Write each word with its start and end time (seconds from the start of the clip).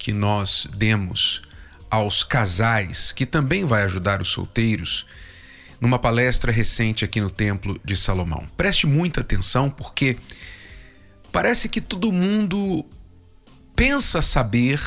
que 0.00 0.14
nós 0.14 0.66
demos 0.74 1.42
aos 1.90 2.24
casais, 2.24 3.12
que 3.12 3.26
também 3.26 3.66
vai 3.66 3.82
ajudar 3.82 4.22
os 4.22 4.30
solteiros, 4.30 5.06
numa 5.78 5.98
palestra 5.98 6.50
recente 6.50 7.04
aqui 7.04 7.20
no 7.20 7.28
Templo 7.28 7.78
de 7.84 7.94
Salomão. 7.94 8.46
Preste 8.56 8.86
muita 8.86 9.20
atenção 9.20 9.68
porque 9.68 10.16
parece 11.30 11.68
que 11.68 11.82
todo 11.82 12.10
mundo 12.10 12.82
pensa 13.76 14.22
saber 14.22 14.80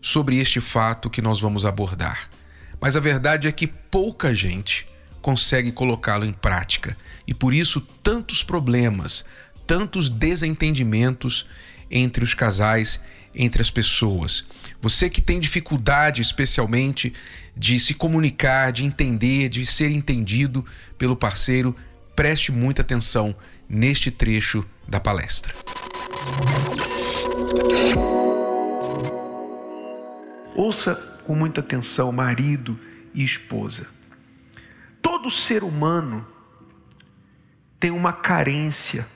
sobre 0.00 0.38
este 0.38 0.60
fato 0.60 1.08
que 1.08 1.22
nós 1.22 1.40
vamos 1.40 1.64
abordar. 1.64 2.28
Mas 2.80 2.96
a 2.96 3.00
verdade 3.00 3.46
é 3.46 3.52
que 3.52 3.68
pouca 3.68 4.34
gente 4.34 4.88
consegue 5.20 5.70
colocá-lo 5.70 6.24
em 6.24 6.32
prática 6.32 6.96
e 7.28 7.32
por 7.32 7.54
isso 7.54 7.80
tantos 8.02 8.42
problemas, 8.42 9.24
tantos 9.68 10.10
desentendimentos 10.10 11.46
entre 11.88 12.24
os 12.24 12.34
casais, 12.34 13.00
entre 13.34 13.62
as 13.62 13.70
pessoas. 13.70 14.44
Você 14.80 15.08
que 15.08 15.20
tem 15.20 15.40
dificuldade, 15.40 16.20
especialmente, 16.20 17.12
de 17.56 17.78
se 17.78 17.94
comunicar, 17.94 18.72
de 18.72 18.84
entender, 18.84 19.48
de 19.48 19.64
ser 19.64 19.90
entendido 19.90 20.64
pelo 20.98 21.16
parceiro, 21.16 21.74
preste 22.14 22.52
muita 22.52 22.82
atenção 22.82 23.34
neste 23.68 24.10
trecho 24.10 24.66
da 24.86 25.00
palestra. 25.00 25.54
Ouça 30.54 30.94
com 31.26 31.34
muita 31.34 31.60
atenção, 31.60 32.12
marido 32.12 32.78
e 33.14 33.24
esposa. 33.24 33.86
Todo 35.00 35.30
ser 35.30 35.64
humano 35.64 36.26
tem 37.80 37.90
uma 37.90 38.12
carência 38.12 39.06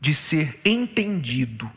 de 0.00 0.14
ser 0.14 0.60
entendido. 0.64 1.70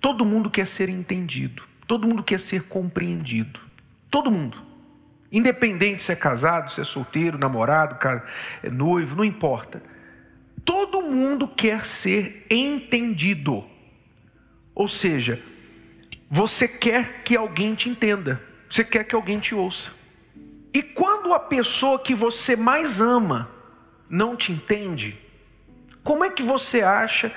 Todo 0.00 0.24
mundo 0.24 0.50
quer 0.50 0.66
ser 0.66 0.88
entendido, 0.88 1.62
todo 1.86 2.08
mundo 2.08 2.22
quer 2.22 2.40
ser 2.40 2.64
compreendido. 2.64 3.60
Todo 4.10 4.30
mundo. 4.30 4.60
Independente 5.30 6.02
se 6.02 6.12
é 6.12 6.16
casado, 6.16 6.70
se 6.70 6.80
é 6.80 6.84
solteiro, 6.84 7.38
namorado, 7.38 7.96
é 8.62 8.68
noivo, 8.68 9.14
não 9.14 9.24
importa. 9.24 9.80
Todo 10.64 11.02
mundo 11.02 11.46
quer 11.46 11.86
ser 11.86 12.46
entendido. 12.50 13.64
Ou 14.74 14.88
seja, 14.88 15.40
você 16.28 16.66
quer 16.66 17.22
que 17.22 17.36
alguém 17.36 17.74
te 17.74 17.88
entenda, 17.88 18.42
você 18.68 18.82
quer 18.82 19.04
que 19.04 19.14
alguém 19.14 19.38
te 19.38 19.54
ouça. 19.54 19.92
E 20.74 20.82
quando 20.82 21.32
a 21.32 21.38
pessoa 21.38 21.98
que 21.98 22.14
você 22.14 22.56
mais 22.56 23.00
ama 23.00 23.50
não 24.08 24.34
te 24.34 24.52
entende, 24.52 25.16
como 26.02 26.24
é 26.24 26.30
que 26.30 26.42
você 26.42 26.82
acha 26.82 27.32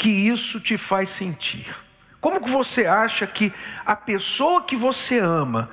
que 0.00 0.08
isso 0.08 0.58
te 0.58 0.78
faz 0.78 1.10
sentir? 1.10 1.76
Como 2.22 2.40
que 2.42 2.48
você 2.48 2.86
acha 2.86 3.26
que 3.26 3.52
a 3.84 3.94
pessoa 3.94 4.62
que 4.62 4.74
você 4.74 5.18
ama, 5.18 5.70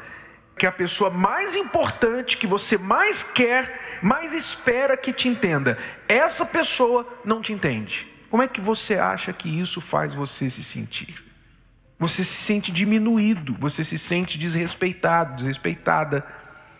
que 0.57 0.65
é 0.65 0.69
a 0.69 0.71
pessoa 0.73 1.09
mais 1.09 1.55
importante, 1.55 2.35
que 2.35 2.45
você 2.45 2.77
mais 2.77 3.23
quer, 3.23 3.99
mais 4.01 4.33
espera 4.33 4.97
que 4.97 5.13
te 5.13 5.29
entenda, 5.29 5.77
essa 6.09 6.45
pessoa 6.45 7.07
não 7.23 7.41
te 7.41 7.53
entende? 7.53 8.05
Como 8.29 8.43
é 8.43 8.49
que 8.49 8.59
você 8.59 8.95
acha 8.95 9.31
que 9.31 9.47
isso 9.47 9.79
faz 9.79 10.13
você 10.13 10.49
se 10.49 10.61
sentir? 10.61 11.23
Você 11.97 12.21
se 12.25 12.41
sente 12.41 12.69
diminuído, 12.69 13.55
você 13.57 13.81
se 13.81 13.97
sente 13.97 14.37
desrespeitado, 14.37 15.37
desrespeitada 15.37 16.25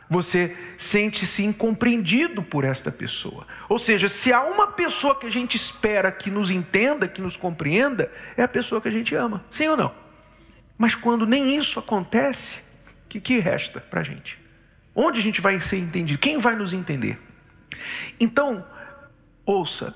você 0.09 0.55
sente-se 0.77 1.43
incompreendido 1.43 2.41
por 2.41 2.63
esta 2.63 2.91
pessoa. 2.91 3.45
Ou 3.67 3.77
seja, 3.77 4.07
se 4.07 4.31
há 4.31 4.41
uma 4.41 4.67
pessoa 4.67 5.15
que 5.15 5.27
a 5.27 5.31
gente 5.31 5.55
espera 5.55 6.11
que 6.11 6.31
nos 6.31 6.49
entenda, 6.49 7.07
que 7.07 7.21
nos 7.21 7.35
compreenda, 7.35 8.11
é 8.37 8.43
a 8.43 8.47
pessoa 8.47 8.79
que 8.79 8.87
a 8.87 8.91
gente 8.91 9.13
ama. 9.15 9.43
Sim 9.51 9.67
ou 9.67 9.77
não? 9.77 9.93
Mas 10.77 10.95
quando 10.95 11.25
nem 11.25 11.57
isso 11.57 11.79
acontece, 11.79 12.59
o 13.05 13.09
que, 13.09 13.19
que 13.19 13.39
resta 13.39 13.81
para 13.81 13.99
a 13.99 14.03
gente? 14.03 14.39
Onde 14.95 15.19
a 15.19 15.23
gente 15.23 15.41
vai 15.41 15.59
ser 15.59 15.77
entendido? 15.77 16.19
Quem 16.19 16.37
vai 16.37 16.55
nos 16.55 16.73
entender? 16.73 17.19
Então, 18.19 18.65
ouça: 19.45 19.93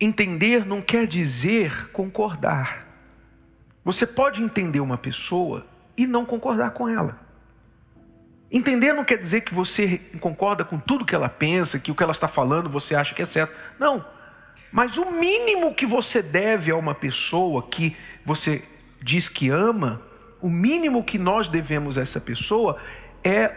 entender 0.00 0.66
não 0.66 0.82
quer 0.82 1.06
dizer 1.06 1.90
concordar. 1.90 2.86
Você 3.84 4.06
pode 4.06 4.42
entender 4.42 4.80
uma 4.80 4.98
pessoa 4.98 5.66
e 5.96 6.06
não 6.06 6.24
concordar 6.24 6.70
com 6.72 6.88
ela. 6.88 7.23
Entender 8.54 8.92
não 8.92 9.04
quer 9.04 9.18
dizer 9.18 9.40
que 9.40 9.52
você 9.52 10.00
concorda 10.20 10.64
com 10.64 10.78
tudo 10.78 11.04
que 11.04 11.12
ela 11.12 11.28
pensa, 11.28 11.76
que 11.76 11.90
o 11.90 11.94
que 11.94 12.04
ela 12.04 12.12
está 12.12 12.28
falando 12.28 12.70
você 12.70 12.94
acha 12.94 13.12
que 13.12 13.20
é 13.20 13.24
certo. 13.24 13.52
Não. 13.80 14.06
Mas 14.70 14.96
o 14.96 15.10
mínimo 15.10 15.74
que 15.74 15.84
você 15.84 16.22
deve 16.22 16.70
a 16.70 16.76
uma 16.76 16.94
pessoa 16.94 17.64
que 17.64 17.96
você 18.24 18.62
diz 19.02 19.28
que 19.28 19.50
ama, 19.50 20.00
o 20.40 20.48
mínimo 20.48 21.02
que 21.02 21.18
nós 21.18 21.48
devemos 21.48 21.98
a 21.98 22.02
essa 22.02 22.20
pessoa 22.20 22.80
é 23.24 23.50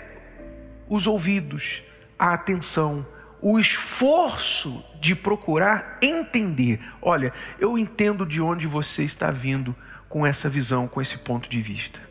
os 0.89 1.05
ouvidos, 1.05 1.83
a 2.17 2.33
atenção, 2.33 3.05
o 3.39 3.59
esforço 3.59 4.83
de 4.99 5.15
procurar 5.15 5.99
entender. 6.01 6.79
Olha, 6.99 7.31
eu 7.59 7.77
entendo 7.77 8.25
de 8.25 8.41
onde 8.41 8.65
você 8.65 9.03
está 9.03 9.29
vindo 9.29 9.75
com 10.09 10.25
essa 10.25 10.49
visão, 10.49 10.87
com 10.87 10.99
esse 10.99 11.19
ponto 11.19 11.47
de 11.47 11.61
vista. 11.61 12.01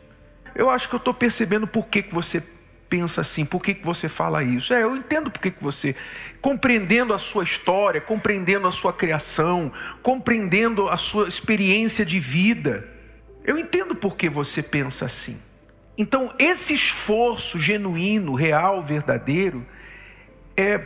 Eu 0.55 0.69
acho 0.69 0.87
que 0.87 0.95
eu 0.95 0.99
estou 0.99 1.13
percebendo 1.13 1.67
por 1.67 1.87
que, 1.87 2.01
que 2.01 2.15
você 2.15 2.41
pensa 2.89 3.21
assim, 3.21 3.45
por 3.45 3.61
que, 3.61 3.73
que 3.73 3.85
você 3.85 4.07
fala 4.07 4.43
isso? 4.43 4.73
É, 4.73 4.83
eu 4.83 4.95
entendo 4.95 5.29
por 5.29 5.41
que, 5.41 5.51
que 5.51 5.63
você, 5.63 5.95
compreendendo 6.41 7.13
a 7.13 7.17
sua 7.17 7.43
história, 7.43 7.99
compreendendo 7.99 8.67
a 8.67 8.71
sua 8.71 8.93
criação, 8.93 9.71
compreendendo 10.01 10.87
a 10.87 10.97
sua 10.97 11.27
experiência 11.27 12.05
de 12.05 12.19
vida, 12.19 12.87
eu 13.43 13.57
entendo 13.57 13.95
por 13.95 14.15
que 14.15 14.29
você 14.29 14.61
pensa 14.61 15.05
assim. 15.05 15.37
Então, 15.97 16.33
esse 16.37 16.73
esforço 16.73 17.57
genuíno, 17.57 18.35
real, 18.35 18.81
verdadeiro, 18.81 19.65
é 20.55 20.79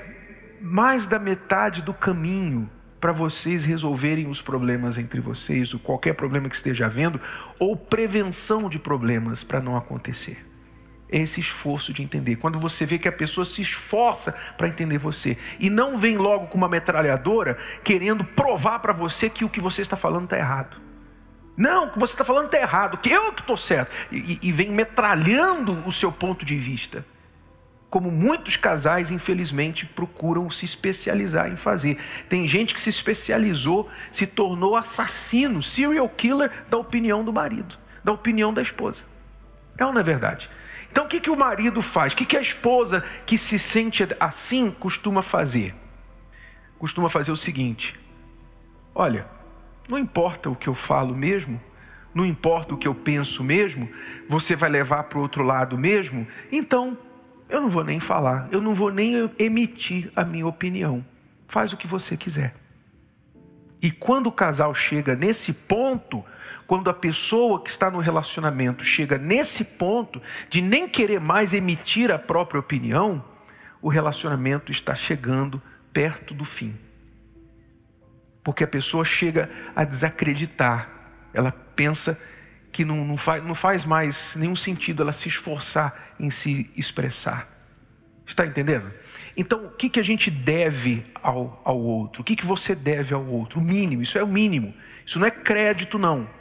mais 0.62 1.06
da 1.06 1.20
metade 1.20 1.82
do 1.82 1.94
caminho 1.94 2.70
para 3.00 3.12
vocês 3.12 3.66
resolverem 3.66 4.28
os 4.28 4.42
problemas 4.42 4.98
entre 4.98 5.20
vocês, 5.20 5.74
ou 5.74 5.80
qualquer 5.80 6.14
problema 6.14 6.48
que 6.48 6.56
esteja 6.56 6.86
havendo, 6.86 7.20
ou 7.58 7.76
prevenção 7.76 8.70
de 8.70 8.78
problemas 8.78 9.44
para 9.44 9.60
não 9.60 9.76
acontecer 9.76 10.51
esse 11.12 11.40
esforço 11.40 11.92
de 11.92 12.02
entender. 12.02 12.38
Quando 12.38 12.58
você 12.58 12.86
vê 12.86 12.98
que 12.98 13.08
a 13.08 13.12
pessoa 13.12 13.44
se 13.44 13.62
esforça 13.62 14.34
para 14.58 14.68
entender 14.68 14.98
você 14.98 15.38
e 15.60 15.70
não 15.70 15.98
vem 15.98 16.18
logo 16.18 16.48
com 16.48 16.58
uma 16.58 16.70
metralhadora 16.70 17.58
querendo 17.84 18.24
provar 18.24 18.80
para 18.80 18.94
você 18.94 19.30
que 19.30 19.44
o 19.44 19.50
que 19.50 19.60
você 19.60 19.82
está 19.82 19.98
falando 19.98 20.24
está 20.24 20.38
errado. 20.38 20.78
Não, 21.58 21.86
o 21.86 21.92
que 21.92 22.00
você 22.00 22.14
está 22.14 22.24
falando 22.24 22.46
está 22.46 22.60
errado, 22.60 22.98
que 22.98 23.12
eu 23.12 23.34
que 23.34 23.42
estou 23.42 23.58
certo. 23.58 23.92
E, 24.12 24.40
e 24.42 24.52
vem 24.52 24.72
metralhando 24.72 25.84
o 25.86 25.92
seu 25.92 26.12
ponto 26.12 26.46
de 26.46 26.58
vista. 26.58 27.06
Como 27.90 28.10
muitos 28.10 28.56
casais, 28.56 29.12
infelizmente, 29.12 29.86
procuram 29.86 30.50
se 30.50 30.64
especializar 30.64 31.52
em 31.52 31.58
fazer. 31.58 31.98
Tem 32.30 32.48
gente 32.48 32.74
que 32.74 32.80
se 32.80 32.90
especializou, 32.90 33.90
se 34.14 34.26
tornou 34.26 34.78
assassino, 34.78 35.62
serial 35.62 36.08
killer 36.08 36.50
da 36.70 36.78
opinião 36.78 37.22
do 37.22 37.34
marido, 37.34 37.78
da 38.02 38.14
opinião 38.14 38.54
da 38.54 38.62
esposa. 38.62 39.04
É 39.78 39.86
ou 39.86 39.92
não 39.92 40.00
é 40.00 40.04
verdade? 40.04 40.50
Então 40.92 41.06
o 41.06 41.08
que, 41.08 41.22
que 41.22 41.30
o 41.30 41.38
marido 41.38 41.82
faz? 41.82 42.12
O 42.12 42.16
que, 42.16 42.26
que 42.26 42.38
a 42.38 42.42
esposa 42.42 43.04
que 43.26 43.38
se 43.38 43.58
sente 43.58 44.06
assim 44.20 44.70
costuma 44.70 45.22
fazer? 45.22 45.74
Costuma 46.78 47.08
fazer 47.08 47.32
o 47.32 47.38
seguinte: 47.38 47.98
olha, 48.94 49.26
não 49.88 49.98
importa 49.98 50.50
o 50.50 50.56
que 50.56 50.68
eu 50.68 50.76
falo 50.76 51.16
mesmo, 51.16 51.62
não 52.14 52.26
importa 52.26 52.74
o 52.74 52.78
que 52.78 52.88
eu 52.88 52.94
penso 52.94 53.44
mesmo, 53.44 53.90
você 54.28 54.56
vai 54.56 54.70
levar 54.70 55.04
para 55.04 55.18
o 55.18 55.22
outro 55.22 55.44
lado 55.44 55.78
mesmo, 55.78 56.28
então 56.52 56.98
eu 57.50 57.62
não 57.62 57.70
vou 57.70 57.84
nem 57.84 58.00
falar, 58.00 58.50
eu 58.52 58.62
não 58.62 58.76
vou 58.76 58.92
nem 58.92 59.30
emitir 59.40 60.12
a 60.16 60.24
minha 60.24 60.48
opinião. 60.48 61.06
Faz 61.48 61.74
o 61.74 61.78
que 61.78 61.88
você 61.88 62.16
quiser. 62.16 62.56
E 63.82 63.92
quando 63.92 64.28
o 64.28 64.32
casal 64.32 64.74
chega 64.74 65.16
nesse 65.16 65.52
ponto, 65.52 66.24
quando 66.72 66.90
a 66.90 66.94
pessoa 66.94 67.62
que 67.62 67.70
está 67.70 67.92
no 67.92 68.00
relacionamento 68.00 68.82
chega 68.82 69.18
nesse 69.18 69.62
ponto 69.66 70.22
de 70.50 70.62
nem 70.62 70.88
querer 70.88 71.20
mais 71.20 71.54
emitir 71.54 72.10
a 72.10 72.18
própria 72.18 72.62
opinião, 72.62 73.22
o 73.82 73.90
relacionamento 73.90 74.72
está 74.72 74.96
chegando 74.96 75.62
perto 75.92 76.34
do 76.34 76.46
fim. 76.46 76.74
Porque 78.42 78.64
a 78.64 78.68
pessoa 78.70 79.04
chega 79.04 79.50
a 79.76 79.84
desacreditar, 79.84 80.90
ela 81.34 81.52
pensa 81.52 82.18
que 82.72 82.86
não, 82.86 83.04
não, 83.04 83.18
faz, 83.18 83.44
não 83.44 83.54
faz 83.54 83.84
mais 83.84 84.38
nenhum 84.38 84.56
sentido 84.56 85.04
ela 85.04 85.12
se 85.12 85.28
esforçar 85.28 86.14
em 86.18 86.30
se 86.30 86.72
expressar. 86.78 87.50
Está 88.26 88.46
entendendo? 88.46 88.90
Então, 89.36 89.66
o 89.66 89.72
que, 89.72 89.90
que 89.90 90.00
a 90.00 90.04
gente 90.04 90.32
deve 90.32 91.06
ao, 91.22 91.62
ao 91.66 91.78
outro? 91.78 92.22
O 92.22 92.24
que, 92.24 92.34
que 92.34 92.46
você 92.46 92.74
deve 92.74 93.14
ao 93.14 93.26
outro? 93.26 93.60
O 93.60 93.62
mínimo, 93.62 94.02
isso 94.02 94.18
é 94.18 94.24
o 94.24 94.28
mínimo. 94.28 94.74
Isso 95.06 95.20
não 95.20 95.28
é 95.28 95.32
crédito, 95.32 96.00
não. 96.00 96.40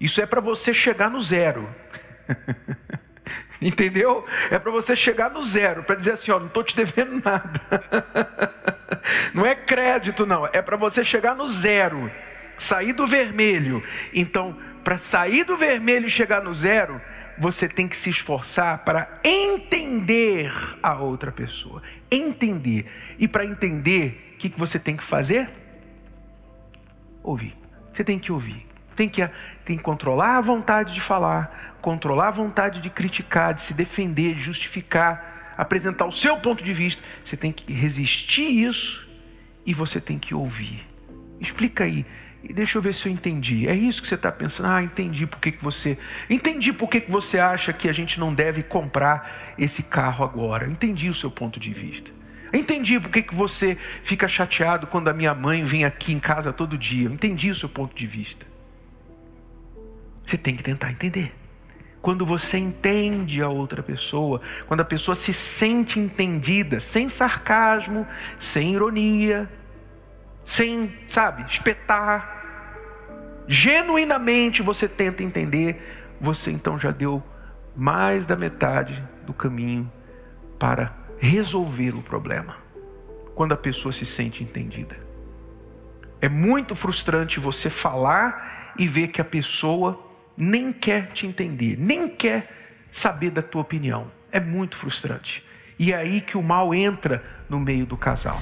Isso 0.00 0.20
é 0.20 0.26
para 0.26 0.40
você 0.40 0.72
chegar 0.72 1.10
no 1.10 1.20
zero. 1.20 1.68
Entendeu? 3.60 4.24
É 4.50 4.58
para 4.58 4.70
você 4.70 4.94
chegar 4.94 5.30
no 5.30 5.42
zero, 5.42 5.82
para 5.82 5.96
dizer 5.96 6.12
assim: 6.12 6.30
ó, 6.30 6.38
não 6.38 6.46
estou 6.46 6.62
te 6.62 6.76
devendo 6.76 7.20
nada. 7.24 7.60
não 9.34 9.44
é 9.44 9.54
crédito, 9.54 10.24
não. 10.24 10.46
É 10.52 10.62
para 10.62 10.76
você 10.76 11.02
chegar 11.02 11.34
no 11.34 11.46
zero, 11.46 12.10
sair 12.56 12.92
do 12.92 13.06
vermelho. 13.06 13.82
Então, 14.14 14.56
para 14.84 14.96
sair 14.96 15.44
do 15.44 15.56
vermelho 15.56 16.06
e 16.06 16.10
chegar 16.10 16.42
no 16.42 16.54
zero, 16.54 17.00
você 17.36 17.68
tem 17.68 17.88
que 17.88 17.96
se 17.96 18.10
esforçar 18.10 18.78
para 18.84 19.20
entender 19.24 20.52
a 20.80 20.94
outra 20.94 21.32
pessoa. 21.32 21.82
Entender. 22.10 22.86
E 23.18 23.26
para 23.26 23.44
entender, 23.44 24.34
o 24.34 24.38
que, 24.38 24.48
que 24.48 24.58
você 24.58 24.78
tem 24.78 24.96
que 24.96 25.04
fazer? 25.04 25.50
Ouvir. 27.22 27.56
Você 27.92 28.04
tem 28.04 28.18
que 28.18 28.30
ouvir. 28.30 28.67
Tem 28.98 29.08
que, 29.08 29.24
tem 29.64 29.76
que 29.76 29.82
controlar 29.84 30.38
a 30.38 30.40
vontade 30.40 30.92
de 30.92 31.00
falar, 31.00 31.76
controlar 31.80 32.26
a 32.26 32.30
vontade 32.32 32.80
de 32.80 32.90
criticar, 32.90 33.54
de 33.54 33.60
se 33.60 33.72
defender, 33.72 34.34
de 34.34 34.40
justificar, 34.40 35.54
apresentar 35.56 36.04
o 36.04 36.10
seu 36.10 36.36
ponto 36.38 36.64
de 36.64 36.72
vista. 36.72 37.00
Você 37.22 37.36
tem 37.36 37.52
que 37.52 37.72
resistir 37.72 38.50
isso 38.66 39.08
e 39.64 39.72
você 39.72 40.00
tem 40.00 40.18
que 40.18 40.34
ouvir. 40.34 40.84
Explica 41.38 41.84
aí. 41.84 42.04
E 42.42 42.52
deixa 42.52 42.76
eu 42.76 42.82
ver 42.82 42.92
se 42.92 43.06
eu 43.06 43.12
entendi. 43.12 43.68
É 43.68 43.74
isso 43.76 44.02
que 44.02 44.08
você 44.08 44.16
está 44.16 44.32
pensando? 44.32 44.66
Ah, 44.66 44.82
entendi 44.82 45.28
por 45.28 45.38
que, 45.38 45.52
que 45.52 45.62
você. 45.62 45.96
Entendi 46.28 46.72
por 46.72 46.88
que, 46.88 47.00
que 47.00 47.10
você 47.12 47.38
acha 47.38 47.72
que 47.72 47.88
a 47.88 47.92
gente 47.92 48.18
não 48.18 48.34
deve 48.34 48.64
comprar 48.64 49.54
esse 49.56 49.84
carro 49.84 50.24
agora. 50.24 50.66
Entendi 50.68 51.08
o 51.08 51.14
seu 51.14 51.30
ponto 51.30 51.60
de 51.60 51.72
vista. 51.72 52.10
Entendi 52.52 52.98
por 52.98 53.10
que, 53.10 53.22
que 53.22 53.34
você 53.36 53.78
fica 54.02 54.26
chateado 54.26 54.88
quando 54.88 55.06
a 55.06 55.14
minha 55.14 55.36
mãe 55.36 55.62
vem 55.62 55.84
aqui 55.84 56.12
em 56.12 56.18
casa 56.18 56.52
todo 56.52 56.76
dia. 56.76 57.08
Entendi 57.08 57.48
o 57.48 57.54
seu 57.54 57.68
ponto 57.68 57.94
de 57.94 58.04
vista. 58.04 58.57
Você 60.28 60.36
tem 60.36 60.54
que 60.54 60.62
tentar 60.62 60.90
entender. 60.90 61.34
Quando 62.02 62.26
você 62.26 62.58
entende 62.58 63.42
a 63.42 63.48
outra 63.48 63.82
pessoa, 63.82 64.42
quando 64.66 64.82
a 64.82 64.84
pessoa 64.84 65.14
se 65.14 65.32
sente 65.32 65.98
entendida, 65.98 66.80
sem 66.80 67.08
sarcasmo, 67.08 68.06
sem 68.38 68.74
ironia, 68.74 69.50
sem, 70.44 70.94
sabe, 71.08 71.46
espetar, 71.48 73.40
genuinamente 73.46 74.62
você 74.62 74.86
tenta 74.86 75.22
entender, 75.22 76.12
você 76.20 76.50
então 76.50 76.78
já 76.78 76.90
deu 76.90 77.22
mais 77.74 78.26
da 78.26 78.36
metade 78.36 79.02
do 79.24 79.32
caminho 79.32 79.90
para 80.58 80.94
resolver 81.18 81.94
o 81.94 82.02
problema. 82.02 82.58
Quando 83.34 83.52
a 83.52 83.56
pessoa 83.56 83.92
se 83.92 84.04
sente 84.04 84.44
entendida. 84.44 84.94
É 86.20 86.28
muito 86.28 86.76
frustrante 86.76 87.40
você 87.40 87.70
falar 87.70 88.74
e 88.78 88.86
ver 88.86 89.08
que 89.08 89.22
a 89.22 89.24
pessoa 89.24 90.06
nem 90.38 90.72
quer 90.72 91.08
te 91.08 91.26
entender, 91.26 91.76
nem 91.76 92.08
quer 92.08 92.48
saber 92.92 93.30
da 93.30 93.42
tua 93.42 93.62
opinião. 93.62 94.10
É 94.30 94.38
muito 94.38 94.76
frustrante. 94.76 95.44
E 95.76 95.92
é 95.92 95.96
aí 95.96 96.20
que 96.20 96.38
o 96.38 96.42
mal 96.42 96.72
entra 96.72 97.24
no 97.48 97.58
meio 97.58 97.84
do 97.84 97.96
casal. 97.96 98.38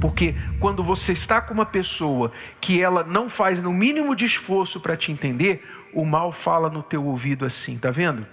Porque 0.00 0.34
quando 0.58 0.82
você 0.82 1.12
está 1.12 1.40
com 1.40 1.54
uma 1.54 1.64
pessoa 1.64 2.32
que 2.60 2.82
ela 2.82 3.04
não 3.04 3.28
faz 3.28 3.62
no 3.62 3.72
mínimo 3.72 4.14
de 4.14 4.24
esforço 4.24 4.80
para 4.80 4.96
te 4.96 5.12
entender, 5.12 5.64
o 5.94 6.04
mal 6.04 6.32
fala 6.32 6.68
no 6.68 6.82
teu 6.82 7.04
ouvido 7.04 7.44
assim, 7.46 7.78
tá 7.78 7.90
vendo? 7.90 8.26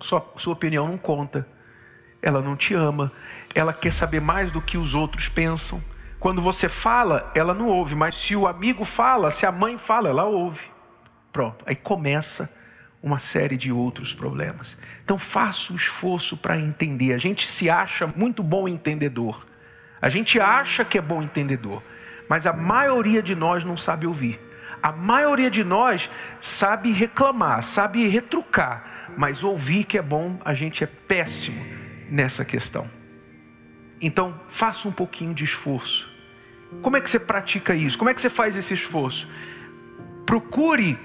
Sua, 0.00 0.32
sua 0.36 0.52
opinião 0.52 0.88
não 0.88 0.98
conta. 0.98 1.46
Ela 2.20 2.42
não 2.42 2.56
te 2.56 2.74
ama. 2.74 3.12
Ela 3.54 3.72
quer 3.72 3.92
saber 3.92 4.20
mais 4.20 4.50
do 4.50 4.60
que 4.60 4.76
os 4.76 4.94
outros 4.94 5.28
pensam. 5.28 5.82
Quando 6.18 6.42
você 6.42 6.68
fala, 6.68 7.30
ela 7.34 7.54
não 7.54 7.68
ouve, 7.68 7.94
mas 7.94 8.16
se 8.16 8.34
o 8.34 8.46
amigo 8.46 8.84
fala, 8.84 9.30
se 9.30 9.46
a 9.46 9.52
mãe 9.52 9.78
fala, 9.78 10.08
ela 10.08 10.24
ouve. 10.24 10.75
Pronto, 11.36 11.66
aí 11.66 11.76
começa 11.76 12.50
uma 13.02 13.18
série 13.18 13.58
de 13.58 13.70
outros 13.70 14.14
problemas. 14.14 14.74
Então 15.04 15.18
faça 15.18 15.70
o 15.70 15.76
esforço 15.76 16.34
para 16.34 16.58
entender. 16.58 17.12
A 17.12 17.18
gente 17.18 17.46
se 17.46 17.68
acha 17.68 18.06
muito 18.06 18.42
bom 18.42 18.66
entendedor. 18.66 19.46
A 20.00 20.08
gente 20.08 20.40
acha 20.40 20.82
que 20.82 20.96
é 20.96 21.00
bom 21.02 21.22
entendedor, 21.22 21.82
mas 22.26 22.46
a 22.46 22.54
maioria 22.54 23.22
de 23.22 23.34
nós 23.34 23.64
não 23.64 23.76
sabe 23.76 24.06
ouvir. 24.06 24.40
A 24.82 24.90
maioria 24.90 25.50
de 25.50 25.62
nós 25.62 26.08
sabe 26.40 26.90
reclamar, 26.90 27.62
sabe 27.62 28.08
retrucar, 28.08 29.10
mas 29.14 29.44
ouvir 29.44 29.84
que 29.84 29.98
é 29.98 30.02
bom, 30.02 30.40
a 30.42 30.54
gente 30.54 30.82
é 30.82 30.86
péssimo 30.86 31.62
nessa 32.08 32.46
questão. 32.46 32.88
Então, 34.00 34.40
faça 34.48 34.88
um 34.88 34.92
pouquinho 34.92 35.34
de 35.34 35.44
esforço. 35.44 36.10
Como 36.80 36.96
é 36.96 37.00
que 37.02 37.10
você 37.10 37.20
pratica 37.20 37.74
isso? 37.74 37.98
Como 37.98 38.08
é 38.08 38.14
que 38.14 38.22
você 38.22 38.30
faz 38.30 38.56
esse 38.56 38.72
esforço? 38.72 39.28
Procure 40.24 40.98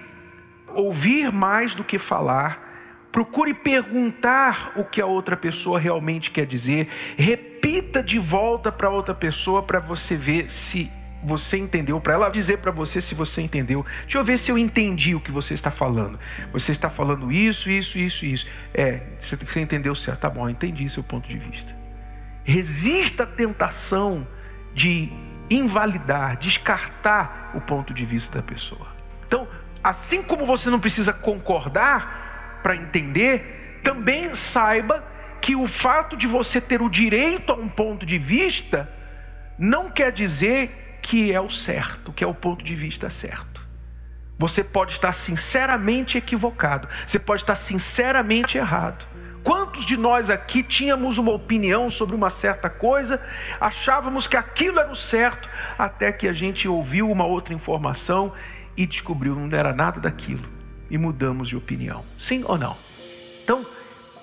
ouvir 0.75 1.31
mais 1.31 1.73
do 1.73 1.83
que 1.83 2.00
falar. 2.00 2.69
Procure 3.12 3.53
perguntar 3.53 4.71
o 4.75 4.83
que 4.83 5.01
a 5.01 5.06
outra 5.06 5.35
pessoa 5.35 5.79
realmente 5.79 6.31
quer 6.31 6.45
dizer. 6.45 6.88
Repita 7.18 8.01
de 8.01 8.18
volta 8.18 8.71
para 8.71 8.89
outra 8.89 9.13
pessoa 9.13 9.62
para 9.62 9.79
você 9.79 10.15
ver 10.15 10.50
se 10.50 10.89
você 11.23 11.57
entendeu, 11.57 12.00
para 12.00 12.13
ela 12.13 12.29
dizer 12.29 12.57
para 12.57 12.71
você 12.71 13.00
se 13.00 13.13
você 13.13 13.41
entendeu. 13.41 13.85
Deixa 14.03 14.18
eu 14.18 14.23
ver 14.23 14.38
se 14.39 14.51
eu 14.51 14.57
entendi 14.57 15.13
o 15.13 15.19
que 15.19 15.31
você 15.31 15.53
está 15.53 15.69
falando. 15.69 16.19
Você 16.51 16.71
está 16.71 16.89
falando 16.89 17.31
isso, 17.31 17.69
isso, 17.69 17.97
isso, 17.97 18.25
isso. 18.25 18.47
É, 18.73 19.01
você 19.19 19.59
entendeu 19.59 19.94
certo. 19.94 20.19
Tá 20.19 20.29
bom, 20.29 20.50
entendi 20.50 20.89
seu 20.89 21.03
ponto 21.03 21.27
de 21.27 21.38
vista. 21.38 21.75
Resista 22.44 23.23
à 23.23 23.27
tentação 23.27 24.27
de 24.73 25.12
invalidar, 25.50 26.38
descartar 26.38 27.51
o 27.53 27.62
ponto 27.62 27.94
de 27.94 28.06
vista 28.06 28.39
da 28.39 28.44
pessoa. 28.44 28.88
Então, 29.27 29.47
assim 29.83 30.22
como 30.22 30.45
você 30.45 30.69
não 30.69 30.80
precisa 30.80 31.13
concordar 31.13 32.60
para 32.63 32.75
entender, 32.75 33.80
também 33.83 34.33
saiba 34.33 35.04
que 35.42 35.56
o 35.56 35.68
fato 35.68 36.16
de 36.16 36.28
você 36.28 36.62
ter 36.62 36.81
o 36.81 36.89
direito 36.89 37.51
a 37.51 37.56
um 37.56 37.68
ponto 37.68 38.06
de 38.06 38.18
vista 38.19 38.89
não 39.57 39.89
quer 39.89 40.12
dizer 40.12 41.00
que 41.01 41.33
é 41.33 41.42
o 41.42 41.50
certo, 41.50 42.13
que 42.13 42.24
é 42.24 42.28
o 42.28 42.33
ponto 42.33 42.64
de 42.64 42.76
vista 42.76 43.09
certo. 43.09 43.61
Você 44.38 44.64
pode 44.64 44.94
estar 44.94 45.11
sinceramente 45.14 46.18
equivocado, 46.18 46.88
você 47.06 47.19
pode 47.19 47.42
estar 47.42 47.56
sinceramente 47.56 48.57
errado. 48.57 49.06
Quantos 49.44 49.85
de 49.85 49.97
nós 49.97 50.30
aqui 50.30 50.61
tínhamos 50.61 51.18
uma 51.18 51.31
opinião 51.31 51.90
sobre 51.90 52.16
uma 52.16 52.30
certa 52.30 52.69
coisa, 52.69 53.19
achávamos 53.59 54.28
que 54.28 54.38
aquilo 54.38 54.80
era 54.80 54.92
o 54.92 54.95
certo, 54.95 55.50
até 55.78 56.11
que 56.11 56.28
a 56.28 56.33
gente 56.33 56.68
ouviu 56.68 57.09
uma 57.09 57.26
outra 57.26 57.54
informação 57.54 58.33
e 58.81 58.88
descobriu 58.88 59.35
não 59.35 59.56
era 59.56 59.71
nada 59.71 60.00
daquilo 60.00 60.50
e 60.90 60.97
mudamos 60.97 61.47
de 61.47 61.56
opinião. 61.56 62.04
Sim 62.18 62.44
ou 62.47 62.57
não? 62.57 62.76
Então, 63.44 63.64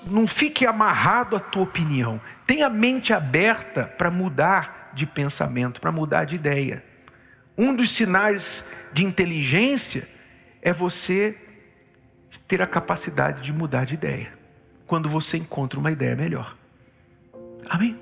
não 0.05 0.27
fique 0.27 0.67
amarrado 0.67 1.37
à 1.37 1.41
tua 1.41 1.63
opinião. 1.63 2.21
Tenha 2.45 2.67
a 2.67 2.71
mente 2.71 3.13
aberta 3.13 3.85
para 3.85 4.11
mudar 4.11 4.91
de 4.93 5.07
pensamento, 5.07 5.81
para 5.81 5.93
mudar 5.93 6.25
de 6.25 6.35
ideia. 6.35 6.85
Um 7.57 7.73
dos 7.75 7.93
sinais 7.93 8.65
de 8.93 9.05
inteligência 9.05 10.09
é 10.61 10.73
você 10.73 11.39
ter 12.49 12.61
a 12.61 12.67
capacidade 12.67 13.43
de 13.43 13.53
mudar 13.53 13.85
de 13.85 13.95
ideia. 13.95 14.33
Quando 14.89 15.09
você 15.09 15.37
encontra 15.37 15.79
uma 15.79 15.93
ideia 15.93 16.17
melhor. 16.17 16.57
Amém? 17.69 17.97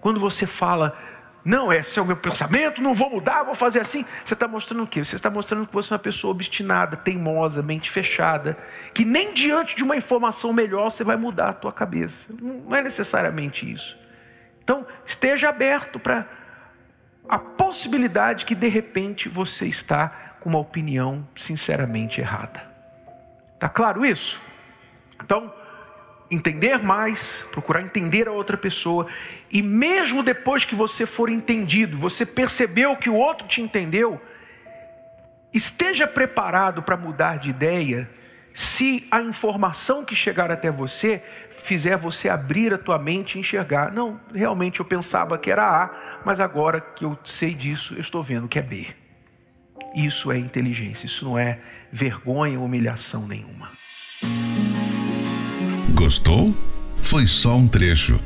Quando 0.00 0.20
você 0.20 0.46
fala, 0.46 0.96
não, 1.44 1.72
esse 1.72 1.98
é 1.98 2.02
o 2.02 2.04
meu 2.04 2.16
pensamento, 2.16 2.82
não 2.82 2.94
vou 2.94 3.10
mudar, 3.10 3.42
vou 3.42 3.54
fazer 3.54 3.80
assim. 3.80 4.04
Você 4.24 4.34
está 4.34 4.46
mostrando 4.46 4.82
o 4.82 4.86
quê? 4.86 5.02
Você 5.02 5.16
está 5.16 5.30
mostrando 5.30 5.66
que 5.66 5.72
você 5.72 5.92
é 5.92 5.94
uma 5.94 5.98
pessoa 5.98 6.32
obstinada, 6.32 6.96
teimosa, 6.96 7.62
mente 7.62 7.90
fechada, 7.90 8.58
que 8.92 9.04
nem 9.04 9.32
diante 9.32 9.74
de 9.74 9.82
uma 9.82 9.96
informação 9.96 10.52
melhor 10.52 10.90
você 10.90 11.02
vai 11.02 11.16
mudar 11.16 11.50
a 11.50 11.52
tua 11.54 11.72
cabeça. 11.72 12.28
Não 12.40 12.76
é 12.76 12.82
necessariamente 12.82 13.70
isso. 13.70 13.98
Então, 14.62 14.86
esteja 15.06 15.48
aberto 15.48 15.98
para 15.98 16.26
a 17.28 17.38
possibilidade 17.38 18.44
que 18.44 18.54
de 18.54 18.68
repente 18.68 19.28
você 19.28 19.66
está 19.66 20.08
com 20.40 20.50
uma 20.50 20.58
opinião 20.58 21.26
sinceramente 21.36 22.20
errada. 22.20 22.62
Tá 23.58 23.68
claro 23.68 24.04
isso? 24.04 24.40
Então, 25.22 25.52
entender 26.30 26.78
mais, 26.78 27.44
procurar 27.50 27.82
entender 27.82 28.28
a 28.28 28.32
outra 28.32 28.56
pessoa, 28.56 29.06
e 29.50 29.62
mesmo 29.62 30.22
depois 30.22 30.64
que 30.64 30.74
você 30.74 31.04
for 31.04 31.28
entendido, 31.28 31.96
você 31.96 32.24
percebeu 32.24 32.96
que 32.96 33.10
o 33.10 33.14
outro 33.14 33.48
te 33.48 33.60
entendeu, 33.60 34.20
esteja 35.52 36.06
preparado 36.06 36.82
para 36.82 36.96
mudar 36.96 37.38
de 37.38 37.50
ideia, 37.50 38.08
se 38.54 39.06
a 39.10 39.20
informação 39.20 40.04
que 40.04 40.14
chegar 40.14 40.50
até 40.50 40.70
você 40.70 41.22
fizer 41.62 41.96
você 41.96 42.28
abrir 42.28 42.72
a 42.72 42.78
tua 42.78 42.98
mente 42.98 43.36
e 43.36 43.40
enxergar, 43.40 43.92
não, 43.92 44.20
realmente 44.34 44.80
eu 44.80 44.86
pensava 44.86 45.38
que 45.38 45.50
era 45.50 45.84
A, 45.84 46.20
mas 46.24 46.40
agora 46.40 46.80
que 46.80 47.04
eu 47.04 47.18
sei 47.24 47.54
disso, 47.54 47.94
eu 47.94 48.00
estou 48.00 48.22
vendo 48.22 48.48
que 48.48 48.58
é 48.58 48.62
B. 48.62 48.86
Isso 49.94 50.30
é 50.30 50.38
inteligência, 50.38 51.06
isso 51.06 51.24
não 51.24 51.38
é 51.38 51.58
vergonha 51.92 52.58
ou 52.58 52.64
humilhação 52.64 53.26
nenhuma. 53.26 53.70
Gostou? 56.00 56.56
Foi 57.02 57.26
só 57.26 57.54
um 57.54 57.68
trecho. 57.68 58.18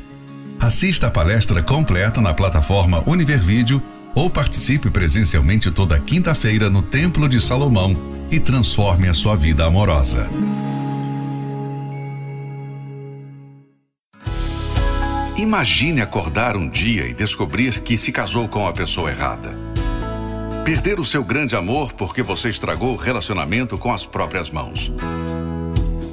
Assista 0.57 1.07
a 1.07 1.11
palestra 1.11 1.61
completa 1.61 2.21
na 2.21 2.33
plataforma 2.33 3.03
Univervídeo 3.05 3.83
ou 4.15 4.29
participe 4.29 4.89
presencialmente 4.89 5.69
toda 5.69 5.99
quinta-feira 5.99 6.69
no 6.69 6.81
Templo 6.81 7.27
de 7.27 7.41
Salomão 7.41 7.93
e 8.31 8.39
transforme 8.39 9.09
a 9.09 9.13
sua 9.13 9.35
vida 9.35 9.65
amorosa. 9.65 10.25
Imagine 15.35 15.99
acordar 15.99 16.55
um 16.55 16.69
dia 16.69 17.05
e 17.05 17.13
descobrir 17.13 17.81
que 17.81 17.97
se 17.97 18.09
casou 18.09 18.47
com 18.47 18.65
a 18.65 18.71
pessoa 18.71 19.11
errada. 19.11 19.53
Perder 20.63 20.97
o 20.97 21.03
seu 21.03 21.25
grande 21.25 21.57
amor 21.57 21.91
porque 21.91 22.23
você 22.23 22.47
estragou 22.47 22.93
o 22.93 22.97
relacionamento 22.97 23.77
com 23.77 23.91
as 23.91 24.05
próprias 24.05 24.49
mãos. 24.49 24.93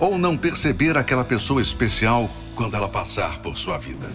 Ou 0.02 0.18
não 0.18 0.37
perceber 0.37 0.99
aquela 0.99 1.25
pessoa 1.25 1.62
especial 1.62 2.28
quando 2.56 2.76
ela 2.76 2.88
passar 2.88 3.38
por 3.38 3.56
sua 3.56 3.78
vida. 3.78 4.11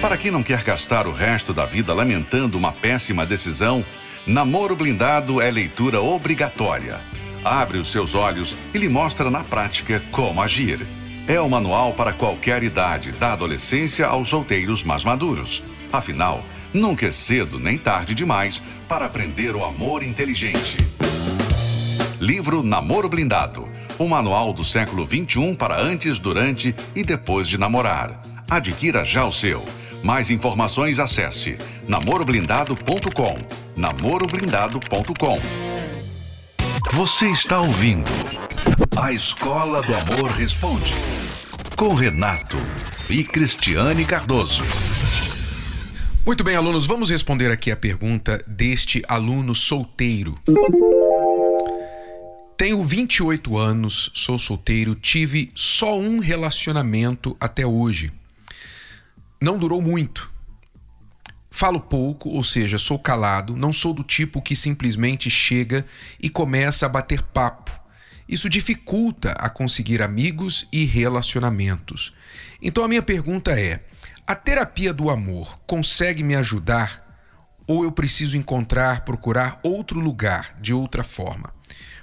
Para 0.00 0.16
quem 0.16 0.32
não 0.32 0.42
quer 0.42 0.64
gastar 0.64 1.06
o 1.06 1.12
resto 1.12 1.54
da 1.54 1.64
vida 1.64 1.94
lamentando 1.94 2.58
uma 2.58 2.72
péssima 2.72 3.24
decisão, 3.24 3.84
Namoro 4.26 4.74
Blindado 4.74 5.40
é 5.40 5.48
leitura 5.48 6.00
obrigatória. 6.00 7.00
Abre 7.44 7.78
os 7.78 7.92
seus 7.92 8.16
olhos 8.16 8.56
e 8.74 8.78
lhe 8.78 8.88
mostra 8.88 9.30
na 9.30 9.44
prática 9.44 10.02
como 10.10 10.42
agir. 10.42 10.84
É 11.28 11.40
o 11.40 11.48
manual 11.48 11.92
para 11.92 12.12
qualquer 12.12 12.64
idade, 12.64 13.12
da 13.12 13.34
adolescência 13.34 14.08
aos 14.08 14.28
solteiros 14.28 14.82
mais 14.82 15.04
maduros. 15.04 15.62
Afinal, 15.92 16.44
nunca 16.74 17.06
é 17.06 17.12
cedo 17.12 17.60
nem 17.60 17.78
tarde 17.78 18.12
demais 18.12 18.60
para 18.88 19.06
aprender 19.06 19.54
o 19.54 19.64
amor 19.64 20.02
inteligente. 20.02 20.78
Livro 22.20 22.64
Namoro 22.64 23.08
Blindado. 23.08 23.69
O 24.00 24.08
manual 24.08 24.54
do 24.54 24.64
século 24.64 25.04
XXI 25.06 25.54
para 25.54 25.78
antes, 25.78 26.18
durante 26.18 26.74
e 26.96 27.04
depois 27.04 27.46
de 27.46 27.58
namorar. 27.58 28.22
Adquira 28.48 29.04
já 29.04 29.26
o 29.26 29.32
seu. 29.32 29.62
Mais 30.02 30.30
informações 30.30 30.98
acesse 30.98 31.56
namoroblindado.com. 31.86 33.36
namoroblindado.com. 33.76 35.38
Você 36.92 37.26
está 37.26 37.60
ouvindo 37.60 38.10
A 38.96 39.12
Escola 39.12 39.82
do 39.82 39.94
Amor 39.94 40.30
Responde 40.30 40.94
com 41.76 41.92
Renato 41.92 42.56
e 43.10 43.22
Cristiane 43.22 44.06
Cardoso. 44.06 44.64
Muito 46.24 46.42
bem, 46.42 46.56
alunos, 46.56 46.86
vamos 46.86 47.10
responder 47.10 47.50
aqui 47.50 47.70
a 47.70 47.76
pergunta 47.76 48.42
deste 48.46 49.02
aluno 49.06 49.54
solteiro. 49.54 50.38
Tenho 52.60 52.84
28 52.84 53.56
anos, 53.56 54.10
sou 54.12 54.38
solteiro, 54.38 54.94
tive 54.94 55.50
só 55.54 55.98
um 55.98 56.18
relacionamento 56.18 57.34
até 57.40 57.64
hoje. 57.64 58.12
Não 59.40 59.58
durou 59.58 59.80
muito. 59.80 60.30
Falo 61.50 61.80
pouco, 61.80 62.28
ou 62.28 62.44
seja, 62.44 62.76
sou 62.76 62.98
calado, 62.98 63.56
não 63.56 63.72
sou 63.72 63.94
do 63.94 64.04
tipo 64.04 64.42
que 64.42 64.54
simplesmente 64.54 65.30
chega 65.30 65.86
e 66.22 66.28
começa 66.28 66.84
a 66.84 66.88
bater 66.90 67.22
papo. 67.22 67.72
Isso 68.28 68.46
dificulta 68.46 69.32
a 69.38 69.48
conseguir 69.48 70.02
amigos 70.02 70.68
e 70.70 70.84
relacionamentos. 70.84 72.12
Então 72.60 72.84
a 72.84 72.88
minha 72.88 73.02
pergunta 73.02 73.58
é: 73.58 73.86
a 74.26 74.34
terapia 74.34 74.92
do 74.92 75.08
amor 75.08 75.58
consegue 75.66 76.22
me 76.22 76.34
ajudar? 76.34 77.08
Ou 77.66 77.84
eu 77.84 77.90
preciso 77.90 78.36
encontrar, 78.36 79.06
procurar 79.06 79.58
outro 79.62 79.98
lugar, 79.98 80.56
de 80.60 80.74
outra 80.74 81.02
forma? 81.02 81.58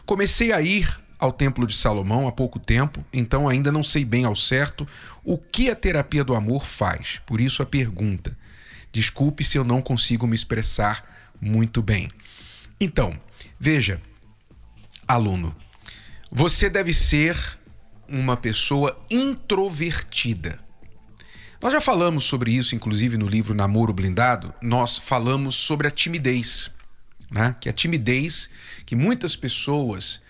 Comecei 0.08 0.54
a 0.54 0.62
ir 0.62 0.88
ao 1.20 1.34
Templo 1.34 1.68
de 1.68 1.76
Salomão 1.76 2.30
há 2.30 2.32
pouco 2.32 2.60
tempo, 2.60 3.04
então 3.12 3.50
ainda 3.50 3.74
não 3.74 3.84
sei 3.84 4.06
bem 4.06 4.24
ao 4.24 4.38
certo 4.38 4.88
o 5.22 5.38
que 5.38 5.70
a 5.70 5.76
terapia 5.76 6.24
do 6.24 6.34
amor 6.34 6.66
faz. 6.66 7.20
Por 7.26 7.42
isso 7.42 7.62
a 7.62 7.66
pergunta. 7.66 8.38
Desculpe 8.90 9.44
se 9.44 9.58
eu 9.58 9.66
não 9.66 9.82
consigo 9.82 10.26
me 10.26 10.34
expressar 10.34 11.04
muito 11.42 11.82
bem. 11.82 12.10
Então, 12.80 13.20
veja, 13.60 14.02
aluno, 15.06 15.54
você 16.32 16.70
deve 16.70 16.94
ser 16.94 17.38
uma 18.08 18.38
pessoa 18.38 18.98
introvertida. 19.12 20.58
Nós 21.62 21.74
já 21.74 21.82
falamos 21.82 22.24
sobre 22.24 22.54
isso, 22.54 22.76
inclusive 22.76 23.18
no 23.18 23.28
livro 23.28 23.54
Namoro 23.54 23.92
Blindado. 23.92 24.54
Nós 24.62 24.98
falamos 24.98 25.56
sobre 25.56 25.86
a 25.86 25.92
timidez, 25.92 26.72
né? 27.30 27.56
Que 27.60 27.70
a 27.70 27.74
timidez 27.74 28.50
que 28.86 28.96
muitas 28.96 29.36
pessoas 29.36 30.22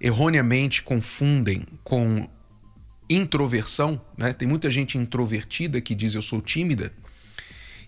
erroneamente 0.00 0.82
confundem 0.82 1.64
com 1.84 2.28
introversão, 3.08 4.00
né? 4.16 4.32
Tem 4.32 4.48
muita 4.48 4.70
gente 4.70 4.98
introvertida 4.98 5.80
que 5.80 5.94
diz 5.94 6.14
eu 6.14 6.22
sou 6.22 6.40
tímida 6.40 6.92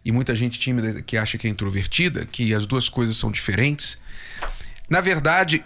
e 0.04 0.12
muita 0.12 0.34
gente 0.34 0.58
tímida 0.58 1.00
que 1.02 1.16
acha 1.16 1.38
que 1.38 1.46
é 1.46 1.50
introvertida, 1.50 2.26
que 2.26 2.52
as 2.54 2.66
duas 2.66 2.88
coisas 2.88 3.16
são 3.16 3.30
diferentes. 3.30 3.98
Na 4.88 5.00
verdade, 5.00 5.64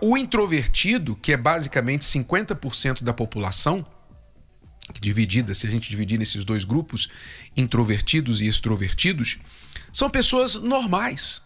o 0.00 0.16
introvertido, 0.16 1.14
que 1.14 1.32
é 1.32 1.36
basicamente 1.36 2.04
50% 2.04 3.04
da 3.04 3.14
população, 3.14 3.86
dividida, 5.00 5.54
se 5.54 5.66
a 5.66 5.70
gente 5.70 5.88
dividir 5.88 6.18
nesses 6.18 6.44
dois 6.44 6.64
grupos, 6.64 7.08
introvertidos 7.56 8.40
e 8.40 8.48
extrovertidos, 8.48 9.38
são 9.92 10.10
pessoas 10.10 10.56
normais. 10.56 11.40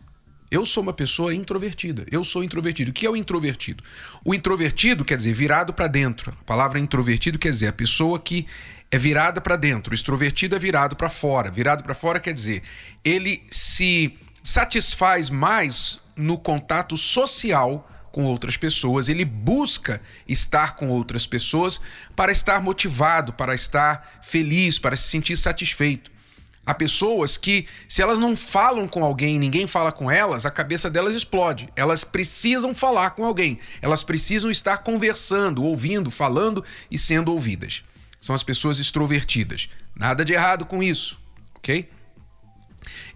Eu 0.50 0.66
sou 0.66 0.82
uma 0.82 0.92
pessoa 0.92 1.34
introvertida. 1.34 2.04
Eu 2.10 2.24
sou 2.24 2.42
introvertido. 2.42 2.90
O 2.90 2.92
que 2.92 3.06
é 3.06 3.10
o 3.10 3.16
introvertido? 3.16 3.84
O 4.24 4.34
introvertido 4.34 5.04
quer 5.04 5.16
dizer 5.16 5.32
virado 5.32 5.72
para 5.72 5.86
dentro. 5.86 6.32
A 6.32 6.44
palavra 6.44 6.80
introvertido 6.80 7.38
quer 7.38 7.50
dizer 7.50 7.68
a 7.68 7.72
pessoa 7.72 8.18
que 8.18 8.46
é 8.90 8.98
virada 8.98 9.40
para 9.40 9.54
dentro. 9.54 9.92
O 9.92 9.94
extrovertido 9.94 10.56
é 10.56 10.58
virado 10.58 10.96
para 10.96 11.08
fora. 11.08 11.50
Virado 11.50 11.84
para 11.84 11.94
fora 11.94 12.18
quer 12.18 12.32
dizer 12.32 12.62
ele 13.04 13.44
se 13.50 14.18
satisfaz 14.42 15.30
mais 15.30 16.00
no 16.16 16.36
contato 16.36 16.96
social 16.96 17.86
com 18.10 18.24
outras 18.24 18.56
pessoas, 18.56 19.08
ele 19.08 19.24
busca 19.24 20.00
estar 20.26 20.74
com 20.74 20.88
outras 20.88 21.26
pessoas 21.26 21.80
para 22.16 22.32
estar 22.32 22.60
motivado, 22.60 23.32
para 23.32 23.54
estar 23.54 24.20
feliz, 24.22 24.78
para 24.78 24.96
se 24.96 25.08
sentir 25.08 25.36
satisfeito. 25.36 26.10
Há 26.70 26.74
pessoas 26.74 27.36
que, 27.36 27.66
se 27.88 28.00
elas 28.00 28.20
não 28.20 28.36
falam 28.36 28.86
com 28.86 29.02
alguém, 29.02 29.40
ninguém 29.40 29.66
fala 29.66 29.90
com 29.90 30.08
elas, 30.08 30.46
a 30.46 30.52
cabeça 30.52 30.88
delas 30.88 31.16
explode. 31.16 31.68
Elas 31.74 32.04
precisam 32.04 32.72
falar 32.72 33.10
com 33.10 33.24
alguém. 33.24 33.58
Elas 33.82 34.04
precisam 34.04 34.48
estar 34.48 34.78
conversando, 34.78 35.64
ouvindo, 35.64 36.12
falando 36.12 36.64
e 36.88 36.96
sendo 36.96 37.32
ouvidas. 37.32 37.82
São 38.18 38.36
as 38.36 38.44
pessoas 38.44 38.78
extrovertidas. 38.78 39.68
Nada 39.96 40.24
de 40.24 40.32
errado 40.32 40.64
com 40.64 40.80
isso, 40.80 41.18
ok? 41.56 41.90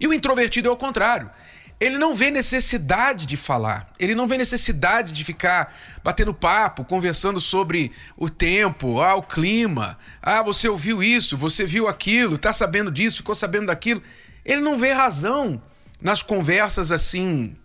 E 0.01 0.05
o 0.05 0.13
introvertido 0.13 0.67
é 0.67 0.71
o 0.71 0.75
contrário 0.75 1.31
ele 1.79 1.97
não 1.97 2.13
vê 2.13 2.31
necessidade 2.31 3.25
de 3.25 3.35
falar, 3.35 3.91
ele 3.99 4.15
não 4.15 4.27
vê 4.27 4.37
necessidade 4.37 5.11
de 5.11 5.23
ficar 5.23 5.75
batendo 6.03 6.33
papo, 6.33 6.85
conversando 6.85 7.41
sobre 7.41 7.91
o 8.15 8.29
tempo, 8.29 9.01
ah, 9.01 9.15
o 9.15 9.21
clima, 9.21 9.97
ah, 10.21 10.41
você 10.41 10.69
ouviu 10.69 11.03
isso, 11.03 11.35
você 11.35 11.65
viu 11.65 11.87
aquilo, 11.87 12.37
tá 12.37 12.53
sabendo 12.53 12.89
disso, 12.89 13.17
ficou 13.17 13.35
sabendo 13.35 13.67
daquilo. 13.67 14.01
Ele 14.45 14.61
não 14.61 14.77
vê 14.77 14.93
razão 14.93 15.61
nas 15.99 16.21
conversas 16.21 16.91
assim, 16.91 17.55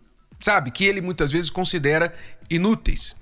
sabe, 0.40 0.71
que 0.71 0.85
ele 0.85 1.00
muitas 1.00 1.31
vezes 1.31 1.50
considera 1.50 2.12
inúteis. 2.49 3.14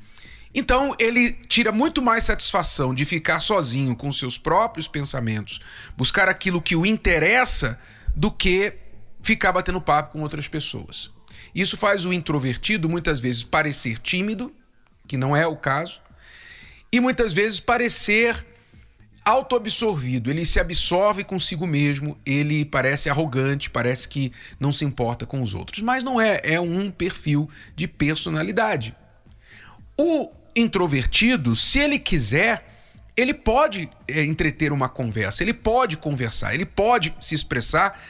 Então 0.54 0.94
ele 0.98 1.32
tira 1.32 1.70
muito 1.70 2.00
mais 2.00 2.24
satisfação 2.24 2.94
de 2.94 3.04
ficar 3.04 3.40
sozinho 3.40 3.94
com 3.94 4.10
seus 4.10 4.38
próprios 4.38 4.88
pensamentos, 4.88 5.60
buscar 5.96 6.28
aquilo 6.28 6.62
que 6.62 6.74
o 6.74 6.86
interessa, 6.86 7.78
do 8.16 8.32
que 8.32 8.74
ficar 9.22 9.52
batendo 9.52 9.80
papo 9.80 10.12
com 10.12 10.22
outras 10.22 10.48
pessoas. 10.48 11.10
Isso 11.54 11.76
faz 11.76 12.04
o 12.04 12.12
introvertido 12.12 12.88
muitas 12.88 13.20
vezes 13.20 13.42
parecer 13.42 13.98
tímido, 13.98 14.52
que 15.06 15.16
não 15.16 15.36
é 15.36 15.46
o 15.46 15.56
caso, 15.56 16.00
e 16.92 17.00
muitas 17.00 17.32
vezes 17.32 17.60
parecer 17.60 18.46
autoabsorvido. 19.24 20.30
Ele 20.30 20.46
se 20.46 20.58
absorve 20.58 21.22
consigo 21.22 21.66
mesmo, 21.66 22.18
ele 22.24 22.64
parece 22.64 23.10
arrogante, 23.10 23.68
parece 23.68 24.08
que 24.08 24.32
não 24.58 24.72
se 24.72 24.84
importa 24.84 25.26
com 25.26 25.42
os 25.42 25.54
outros. 25.54 25.82
Mas 25.82 26.02
não 26.02 26.20
é, 26.20 26.40
é 26.42 26.60
um 26.60 26.90
perfil 26.90 27.48
de 27.76 27.86
personalidade. 27.86 28.94
O 29.98 30.30
introvertido, 30.56 31.54
se 31.54 31.78
ele 31.78 31.98
quiser, 31.98 32.64
ele 33.16 33.34
pode 33.34 33.88
é, 34.06 34.24
entreter 34.24 34.72
uma 34.72 34.88
conversa, 34.88 35.42
ele 35.42 35.54
pode 35.54 35.96
conversar, 35.96 36.54
ele 36.54 36.66
pode 36.66 37.14
se 37.20 37.34
expressar 37.34 38.00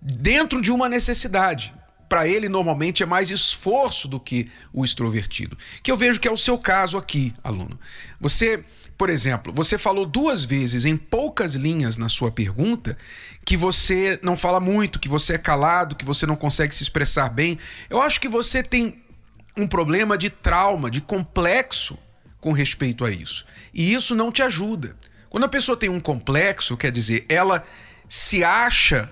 dentro 0.00 0.60
de 0.60 0.70
uma 0.70 0.88
necessidade. 0.88 1.74
Para 2.08 2.26
ele, 2.26 2.48
normalmente, 2.48 3.04
é 3.04 3.06
mais 3.06 3.30
esforço 3.30 4.08
do 4.08 4.18
que 4.18 4.48
o 4.72 4.84
extrovertido. 4.84 5.56
Que 5.80 5.92
eu 5.92 5.96
vejo 5.96 6.18
que 6.18 6.26
é 6.26 6.32
o 6.32 6.36
seu 6.36 6.58
caso 6.58 6.98
aqui, 6.98 7.32
aluno. 7.44 7.78
Você 8.20 8.64
por 9.00 9.08
exemplo, 9.08 9.50
você 9.50 9.78
falou 9.78 10.04
duas 10.04 10.44
vezes 10.44 10.84
em 10.84 10.94
poucas 10.94 11.54
linhas 11.54 11.96
na 11.96 12.06
sua 12.06 12.30
pergunta 12.30 12.98
que 13.46 13.56
você 13.56 14.20
não 14.22 14.36
fala 14.36 14.60
muito, 14.60 14.98
que 14.98 15.08
você 15.08 15.36
é 15.36 15.38
calado, 15.38 15.96
que 15.96 16.04
você 16.04 16.26
não 16.26 16.36
consegue 16.36 16.74
se 16.74 16.82
expressar 16.82 17.30
bem. 17.30 17.58
Eu 17.88 18.02
acho 18.02 18.20
que 18.20 18.28
você 18.28 18.62
tem 18.62 19.02
um 19.56 19.66
problema 19.66 20.18
de 20.18 20.28
trauma, 20.28 20.90
de 20.90 21.00
complexo 21.00 21.98
com 22.42 22.52
respeito 22.52 23.02
a 23.02 23.10
isso. 23.10 23.46
E 23.72 23.94
isso 23.94 24.14
não 24.14 24.30
te 24.30 24.42
ajuda. 24.42 24.94
Quando 25.30 25.44
a 25.44 25.48
pessoa 25.48 25.78
tem 25.78 25.88
um 25.88 25.98
complexo, 25.98 26.76
quer 26.76 26.92
dizer, 26.92 27.24
ela 27.26 27.64
se 28.06 28.44
acha 28.44 29.10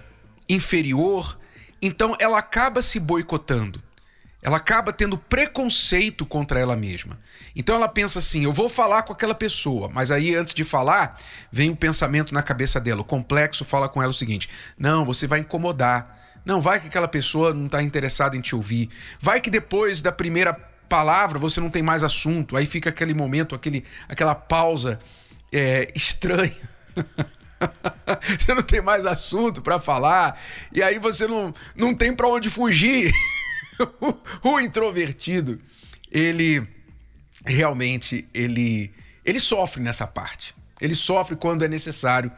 inferior, 0.48 1.38
então 1.80 2.16
ela 2.18 2.38
acaba 2.38 2.82
se 2.82 2.98
boicotando. 2.98 3.82
Ela 4.40 4.58
acaba 4.58 4.92
tendo 4.92 5.18
preconceito 5.18 6.24
contra 6.24 6.60
ela 6.60 6.76
mesma. 6.76 7.18
Então 7.56 7.74
ela 7.74 7.88
pensa 7.88 8.20
assim: 8.20 8.44
eu 8.44 8.52
vou 8.52 8.68
falar 8.68 9.02
com 9.02 9.12
aquela 9.12 9.34
pessoa, 9.34 9.90
mas 9.92 10.10
aí 10.10 10.34
antes 10.34 10.54
de 10.54 10.62
falar, 10.62 11.20
vem 11.50 11.70
o 11.70 11.72
um 11.72 11.76
pensamento 11.76 12.32
na 12.32 12.42
cabeça 12.42 12.80
dela. 12.80 13.00
O 13.00 13.04
complexo 13.04 13.64
fala 13.64 13.88
com 13.88 14.00
ela 14.00 14.10
o 14.10 14.14
seguinte: 14.14 14.48
não, 14.78 15.04
você 15.04 15.26
vai 15.26 15.40
incomodar. 15.40 16.16
Não, 16.44 16.60
vai 16.60 16.80
que 16.80 16.86
aquela 16.86 17.08
pessoa 17.08 17.52
não 17.52 17.66
está 17.66 17.82
interessada 17.82 18.36
em 18.36 18.40
te 18.40 18.54
ouvir. 18.54 18.88
Vai 19.20 19.40
que 19.40 19.50
depois 19.50 20.00
da 20.00 20.12
primeira 20.12 20.54
palavra 20.88 21.38
você 21.38 21.60
não 21.60 21.68
tem 21.68 21.82
mais 21.82 22.04
assunto. 22.04 22.56
Aí 22.56 22.64
fica 22.64 22.90
aquele 22.90 23.12
momento, 23.12 23.54
aquele, 23.54 23.84
aquela 24.08 24.34
pausa 24.34 24.98
é, 25.52 25.88
estranha. 25.94 26.56
você 28.38 28.54
não 28.54 28.62
tem 28.62 28.80
mais 28.80 29.04
assunto 29.04 29.62
para 29.62 29.78
falar. 29.78 30.40
E 30.72 30.82
aí 30.82 30.98
você 30.98 31.26
não, 31.26 31.52
não 31.74 31.94
tem 31.94 32.14
para 32.14 32.28
onde 32.28 32.50
fugir. 32.50 33.12
o 34.42 34.60
introvertido, 34.60 35.58
ele 36.10 36.66
realmente 37.44 38.28
ele, 38.34 38.92
ele 39.24 39.40
sofre 39.40 39.82
nessa 39.82 40.06
parte. 40.06 40.54
Ele 40.80 40.94
sofre 40.94 41.36
quando 41.36 41.64
é 41.64 41.68
necessário 41.68 42.30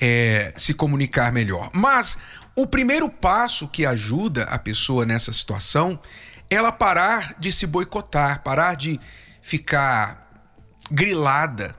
é, 0.00 0.52
se 0.56 0.74
comunicar 0.74 1.32
melhor. 1.32 1.70
Mas 1.74 2.18
o 2.56 2.66
primeiro 2.66 3.08
passo 3.08 3.68
que 3.68 3.86
ajuda 3.86 4.44
a 4.44 4.58
pessoa 4.58 5.04
nessa 5.06 5.32
situação 5.32 5.98
é 6.50 6.56
ela 6.56 6.70
parar 6.70 7.34
de 7.38 7.50
se 7.50 7.66
boicotar, 7.66 8.42
parar 8.42 8.76
de 8.76 9.00
ficar 9.42 10.24
grilada 10.90 11.74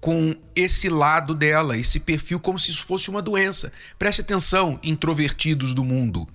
com 0.00 0.34
esse 0.54 0.88
lado 0.88 1.34
dela, 1.34 1.76
esse 1.76 1.98
perfil, 1.98 2.38
como 2.38 2.58
se 2.58 2.70
isso 2.70 2.84
fosse 2.84 3.10
uma 3.10 3.20
doença. 3.20 3.72
Preste 3.98 4.20
atenção, 4.20 4.78
introvertidos 4.82 5.74
do 5.74 5.84
mundo. 5.84 6.28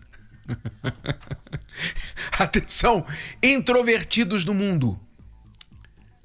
Atenção, 2.32 3.05
introvertidos 3.41 4.43
do 4.43 4.53
mundo. 4.53 5.00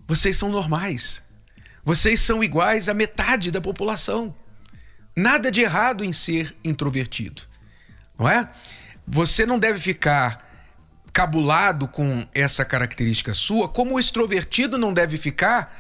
Vocês 0.07 0.37
são 0.37 0.49
normais. 0.49 1.23
Vocês 1.85 2.21
são 2.21 2.43
iguais 2.43 2.89
à 2.89 2.95
metade 2.95 3.51
da 3.51 3.61
população. 3.61 4.35
Nada 5.15 5.51
de 5.51 5.61
errado 5.61 6.05
em 6.05 6.13
ser 6.13 6.57
introvertido, 6.65 7.43
não 8.19 8.29
é? 8.29 8.49
Você 9.07 9.45
não 9.47 9.59
deve 9.59 9.81
ficar 9.81 10.47
cabulado 11.13 11.89
com 11.89 12.27
essa 12.33 12.65
característica 12.65 13.35
sua, 13.35 13.69
como 13.69 13.95
o 13.95 13.99
extrovertido 13.99 14.79
não 14.79 14.93
deve 14.93 15.17
ficar 15.17 15.77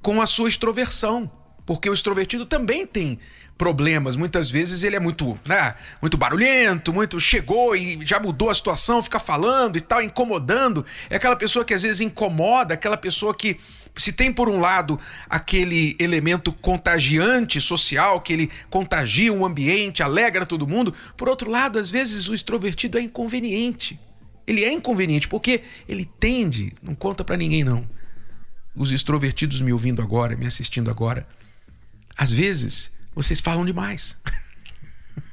com 0.00 0.20
a 0.22 0.26
sua 0.26 0.48
extroversão, 0.48 1.30
porque 1.66 1.88
o 1.90 1.94
extrovertido 1.94 2.46
também 2.46 2.86
tem 2.86 3.18
problemas. 3.58 4.14
Muitas 4.14 4.48
vezes 4.48 4.84
ele 4.84 4.94
é 4.94 5.00
muito, 5.00 5.38
né, 5.44 5.74
muito 6.00 6.16
barulhento, 6.16 6.92
muito 6.94 7.18
chegou 7.18 7.74
e 7.74 7.98
já 8.06 8.20
mudou 8.20 8.48
a 8.48 8.54
situação, 8.54 9.02
fica 9.02 9.18
falando 9.18 9.76
e 9.76 9.80
tal, 9.80 10.00
incomodando. 10.00 10.86
É 11.10 11.16
aquela 11.16 11.36
pessoa 11.36 11.64
que 11.64 11.74
às 11.74 11.82
vezes 11.82 12.00
incomoda, 12.00 12.74
aquela 12.74 12.96
pessoa 12.96 13.34
que 13.34 13.58
se 13.96 14.12
tem 14.12 14.32
por 14.32 14.48
um 14.48 14.60
lado 14.60 14.98
aquele 15.28 15.96
elemento 15.98 16.52
contagiante 16.52 17.60
social, 17.60 18.20
que 18.20 18.32
ele 18.32 18.50
contagia 18.70 19.32
o 19.32 19.44
ambiente, 19.44 20.02
alegra 20.02 20.46
todo 20.46 20.68
mundo, 20.68 20.94
por 21.16 21.28
outro 21.28 21.50
lado, 21.50 21.78
às 21.78 21.90
vezes 21.90 22.28
o 22.28 22.34
extrovertido 22.34 22.96
é 22.96 23.02
inconveniente. 23.02 23.98
Ele 24.46 24.64
é 24.64 24.72
inconveniente 24.72 25.28
porque 25.28 25.62
ele 25.88 26.08
tende, 26.18 26.72
não 26.80 26.94
conta 26.94 27.24
para 27.24 27.36
ninguém 27.36 27.64
não. 27.64 27.84
Os 28.78 28.92
extrovertidos 28.92 29.60
me 29.60 29.72
ouvindo 29.72 30.00
agora, 30.00 30.36
me 30.36 30.46
assistindo 30.46 30.88
agora, 30.88 31.26
às 32.16 32.30
vezes 32.30 32.92
vocês 33.12 33.40
falam 33.40 33.64
demais. 33.64 34.16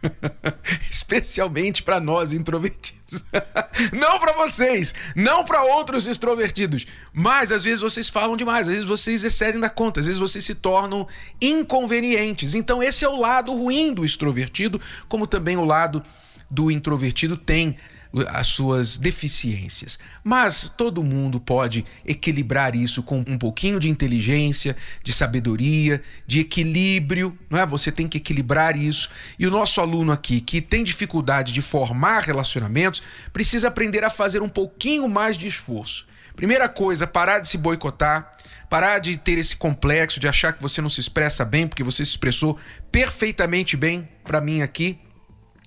Especialmente 0.90 1.84
para 1.84 2.00
nós 2.00 2.34
introvertidos. 2.34 3.24
não 3.94 4.20
para 4.20 4.34
vocês, 4.34 4.96
não 5.16 5.46
para 5.46 5.62
outros 5.64 6.08
extrovertidos, 6.08 6.88
mas 7.14 7.52
às 7.52 7.64
vezes 7.64 7.82
vocês 7.82 8.10
falam 8.10 8.36
demais, 8.36 8.68
às 8.68 8.74
vezes 8.74 8.90
vocês 8.90 9.24
excedem 9.24 9.62
da 9.62 9.70
conta, 9.70 10.00
às 10.00 10.08
vezes 10.08 10.20
vocês 10.20 10.44
se 10.44 10.56
tornam 10.56 11.08
inconvenientes. 11.40 12.56
Então 12.56 12.82
esse 12.82 13.06
é 13.06 13.08
o 13.08 13.20
lado 13.20 13.54
ruim 13.54 13.94
do 13.94 14.04
extrovertido, 14.04 14.82
como 15.08 15.28
também 15.28 15.56
o 15.56 15.66
lado 15.66 16.04
do 16.50 16.72
introvertido 16.72 17.38
tem 17.38 17.78
as 18.28 18.48
suas 18.48 18.98
deficiências. 18.98 20.00
Mas 20.24 20.70
todo 20.70 21.04
mundo 21.04 21.40
pode 21.40 21.86
equilibrar 22.06 22.76
isso 22.76 23.04
com 23.04 23.24
um 23.28 23.38
pouquinho 23.38 23.80
de 23.80 23.90
inteligência, 23.90 24.76
de 25.04 25.12
sabedoria, 25.12 26.02
de 26.26 26.40
equilíbrio, 26.40 27.38
não 27.50 27.60
é? 27.60 27.66
Você 27.66 27.92
tem 27.92 28.08
que 28.08 28.18
equilibrar 28.18 28.78
isso. 28.78 29.10
E 29.38 29.46
o 29.46 29.52
nosso 29.52 29.82
aluno 29.82 30.12
aqui, 30.12 30.40
que 30.40 30.62
tem 30.62 30.84
dificuldade 30.84 31.52
de 31.52 31.62
formar 31.62 32.22
relacionamentos, 32.22 33.02
precisa 33.34 33.68
aprender 33.68 34.04
a 34.04 34.10
fazer 34.10 34.42
um 34.42 34.50
pouquinho 34.50 35.08
mais 35.10 35.38
de 35.38 35.48
esforço. 35.48 36.08
Primeira 36.36 36.68
coisa, 36.68 37.08
parar 37.08 37.40
de 37.40 37.48
se 37.48 37.58
boicotar, 37.58 38.32
parar 38.70 39.00
de 39.00 39.18
ter 39.18 39.38
esse 39.38 39.56
complexo 39.56 40.20
de 40.20 40.28
achar 40.28 40.52
que 40.54 40.62
você 40.62 40.82
não 40.82 40.90
se 40.90 41.00
expressa 41.00 41.46
bem, 41.46 41.68
porque 41.68 41.84
você 41.84 42.04
se 42.04 42.12
expressou 42.12 42.58
perfeitamente 42.92 43.78
bem 43.78 44.08
para 44.24 44.42
mim 44.42 44.62
aqui. 44.62 45.00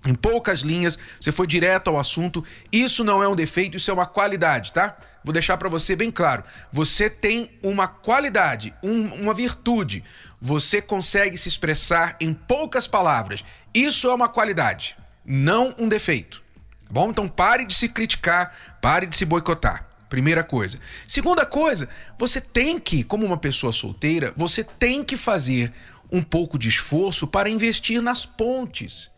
Em 0.06 0.14
poucas 0.14 0.61
linhas, 0.61 0.98
você 1.20 1.32
foi 1.32 1.46
direto 1.46 1.88
ao 1.88 1.98
assunto. 1.98 2.44
Isso 2.70 3.02
não 3.02 3.22
é 3.22 3.28
um 3.28 3.34
defeito, 3.34 3.76
isso 3.76 3.90
é 3.90 3.94
uma 3.94 4.06
qualidade, 4.06 4.72
tá? 4.72 4.96
Vou 5.24 5.32
deixar 5.32 5.56
para 5.56 5.68
você 5.68 5.96
bem 5.96 6.11
claro. 6.11 6.44
Você 6.70 7.11
tem 7.11 7.50
uma 7.62 7.88
qualidade, 7.88 8.72
um, 8.82 9.06
uma 9.22 9.34
virtude. 9.34 10.04
Você 10.40 10.80
consegue 10.80 11.37
se 11.37 11.48
expressar 11.48 12.16
em 12.20 12.32
poucas 12.32 12.87
palavras. 12.87 13.44
Isso 13.74 14.08
é 14.08 14.14
uma 14.14 14.28
qualidade, 14.28 14.96
não 15.24 15.74
um 15.78 15.88
defeito. 15.88 16.42
Tá 16.87 16.92
bom? 16.92 17.11
Então 17.11 17.28
pare 17.28 17.64
de 17.64 17.74
se 17.74 17.88
criticar, 17.88 18.54
pare 18.80 19.06
de 19.06 19.16
se 19.16 19.24
boicotar. 19.24 19.87
Primeira 20.08 20.42
coisa. 20.42 20.78
Segunda 21.06 21.44
coisa, 21.44 21.88
você 22.18 22.40
tem 22.40 22.78
que, 22.78 23.02
como 23.02 23.26
uma 23.26 23.37
pessoa 23.37 23.72
solteira, 23.72 24.32
você 24.37 24.64
tem 24.64 25.04
que 25.04 25.16
fazer 25.16 25.72
um 26.11 26.22
pouco 26.22 26.58
de 26.58 26.68
esforço 26.68 27.26
para 27.26 27.50
investir 27.50 28.00
nas 28.00 28.24
pontes 28.24 29.11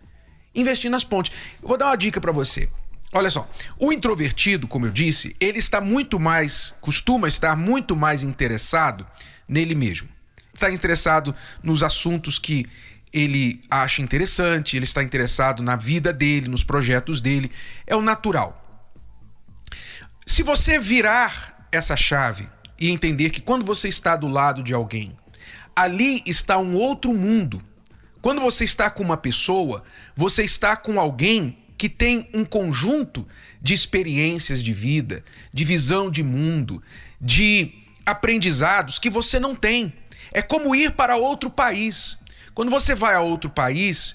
investir 0.55 0.91
nas 0.91 1.05
pontes. 1.05 1.33
Vou 1.63 1.77
dar 1.77 1.87
uma 1.87 1.97
dica 1.97 2.21
para 2.21 2.33
você. 2.33 2.69
Olha 3.13 3.31
só, 3.31 3.49
o 3.79 3.93
introvertido, 3.93 4.69
como 4.69 4.87
eu 4.87 4.91
disse, 4.91 5.35
ele 5.41 5.59
está 5.59 5.81
muito 5.81 6.21
mais, 6.21 6.75
costuma 6.81 7.27
estar 7.27 7.57
muito 7.57 7.97
mais 7.97 8.23
interessado 8.23 9.05
nele 9.49 9.75
mesmo. 9.75 10.09
Está 10.55 10.71
interessado 10.71 11.35
nos 11.63 11.83
assuntos 11.83 12.39
que 12.39 12.67
ele 13.13 13.61
acha 13.69 14.01
interessante, 14.01 14.77
ele 14.77 14.85
está 14.85 15.03
interessado 15.03 15.63
na 15.63 15.75
vida 15.75 16.13
dele, 16.13 16.47
nos 16.47 16.63
projetos 16.63 17.21
dele. 17.21 17.51
É 17.87 17.97
o 17.97 18.01
natural. 18.01 18.57
Se 20.25 20.45
você 20.45 20.79
virar 20.79 21.67
essa 21.73 21.97
chave 21.97 22.49
e 22.79 22.91
entender 22.91 23.31
que 23.31 23.41
quando 23.41 23.65
você 23.65 23.89
está 23.89 24.15
do 24.15 24.29
lado 24.29 24.63
de 24.63 24.73
alguém, 24.73 25.17
ali 25.75 26.23
está 26.25 26.59
um 26.59 26.75
outro 26.75 27.13
mundo 27.13 27.61
quando 28.23 28.41
você 28.41 28.65
está 28.65 28.91
com 28.91 29.03
uma 29.03 29.17
pessoa, 29.17 29.83
você 30.15 30.43
está 30.43 30.77
com 30.77 31.01
alguém 31.01 31.57
que 31.77 31.89
tem 31.89 32.29
um 32.35 32.45
conjunto 32.45 33.27
de 33.63 33.73
experiências 33.73 34.63
de 34.63 34.73
vida, 34.73 35.25
de 35.53 35.65
visão 35.65 36.11
de 36.11 36.23
mundo, 36.23 36.83
de 37.21 37.73
aprendizados 38.05 38.99
que 38.99 39.09
você 39.09 39.41
não 39.41 39.55
tem. 39.55 39.93
É 40.33 40.43
como 40.43 40.75
ir 40.75 40.93
para 40.93 41.17
outro 41.17 41.51
país. 41.51 42.19
Quando 42.53 42.71
você 42.71 42.95
vai 42.95 43.15
a 43.15 43.21
outro 43.21 43.49
país, 43.49 44.15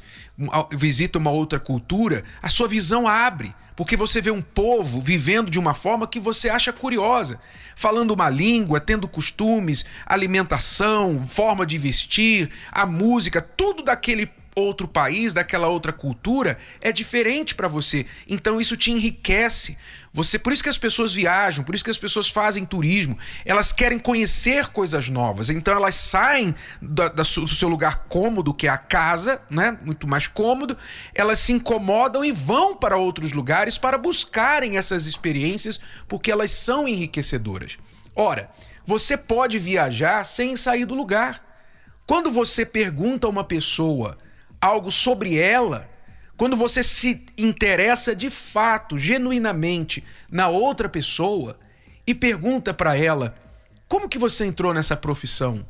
visita 0.72 1.18
uma 1.18 1.32
outra 1.32 1.60
cultura, 1.60 2.24
a 2.41 2.50
sua 2.50 2.68
visão 2.68 3.08
abre 3.08 3.54
porque 3.76 3.98
você 3.98 4.22
vê 4.22 4.32
um 4.32 4.42
povo 4.42 5.02
vivendo 5.02 5.52
de 5.52 5.60
uma 5.60 5.74
forma 5.74 6.08
que 6.08 6.20
você 6.20 6.50
acha 6.50 6.72
curiosa, 6.72 7.40
falando 7.76 8.12
uma 8.12 8.30
língua, 8.30 8.80
tendo 8.80 9.08
costumes, 9.08 9.86
alimentação, 10.06 11.28
forma 11.28 11.66
de 11.66 11.78
vestir, 11.78 12.50
a 12.72 12.86
música, 12.86 13.42
tudo 13.42 13.84
daquele 13.84 14.30
outro 14.56 14.88
país, 14.88 15.34
daquela 15.34 15.68
outra 15.68 15.91
cultura, 15.91 16.58
é 16.80 16.91
diferente 16.91 17.54
para 17.54 17.68
você. 17.68 18.06
Então 18.28 18.60
isso 18.60 18.78
te 18.78 18.91
enriquece. 18.91 19.78
Você, 20.13 20.39
por 20.39 20.54
isso 20.54 20.63
que 20.63 20.70
as 20.70 20.78
pessoas 20.78 21.13
viajam, 21.13 21.65
por 21.65 21.76
isso 21.76 21.84
que 21.84 21.91
as 21.91 21.98
pessoas 21.98 22.30
fazem 22.30 22.63
turismo. 22.63 23.18
Elas 23.44 23.74
querem 23.74 24.00
conhecer 24.00 24.68
coisas 24.68 25.10
novas. 25.10 25.50
Então 25.50 25.76
elas 25.76 25.96
saem 25.96 26.56
do, 26.82 27.26
seu 27.26 27.68
lugar 27.68 28.06
cômodo, 28.08 28.54
que 28.54 28.65
é 28.65 28.70
a 28.70 28.78
casa, 28.78 29.41
né? 29.50 29.78
Muito 29.84 30.08
mais 30.08 30.26
cômodo. 30.28 30.78
Elas 31.13 31.39
se 31.39 31.52
incomodam 31.52 32.24
e 32.24 32.32
vão 32.32 32.78
para 32.78 32.96
outros 32.96 33.34
lugares 33.34 33.78
para 33.78 33.98
buscarem 33.98 34.78
essas 34.78 35.06
experiências, 35.06 35.82
porque 36.08 36.32
elas 36.32 36.52
são 36.52 36.88
enriquecedoras. 36.88 37.78
Ora, 38.15 38.50
Você 38.88 39.18
pode 39.18 39.58
viajar 39.58 40.24
sem 40.24 40.56
sair 40.56 40.86
do 40.86 40.94
lugar. 40.94 41.44
Quando 42.06 42.30
você 42.30 42.63
pergunta 42.63 43.26
a 43.26 43.30
uma 43.30 43.44
pessoa 43.44 44.15
algo 44.62 44.91
sobre 44.91 45.38
ela, 45.38 45.89
quando 46.38 46.56
você 46.58 46.84
se 46.84 47.26
interessa 47.38 48.15
de 48.15 48.30
fato, 48.30 48.98
genuinamente, 48.98 50.04
na 50.30 50.48
outra 50.48 50.89
pessoa 50.89 51.58
e 52.06 52.13
pergunta 52.13 52.74
para 52.74 52.98
ela: 52.98 53.36
como 53.88 54.10
que 54.10 54.18
você 54.18 54.46
entrou 54.46 54.74
nessa 54.74 54.98
profissão? 54.98 55.65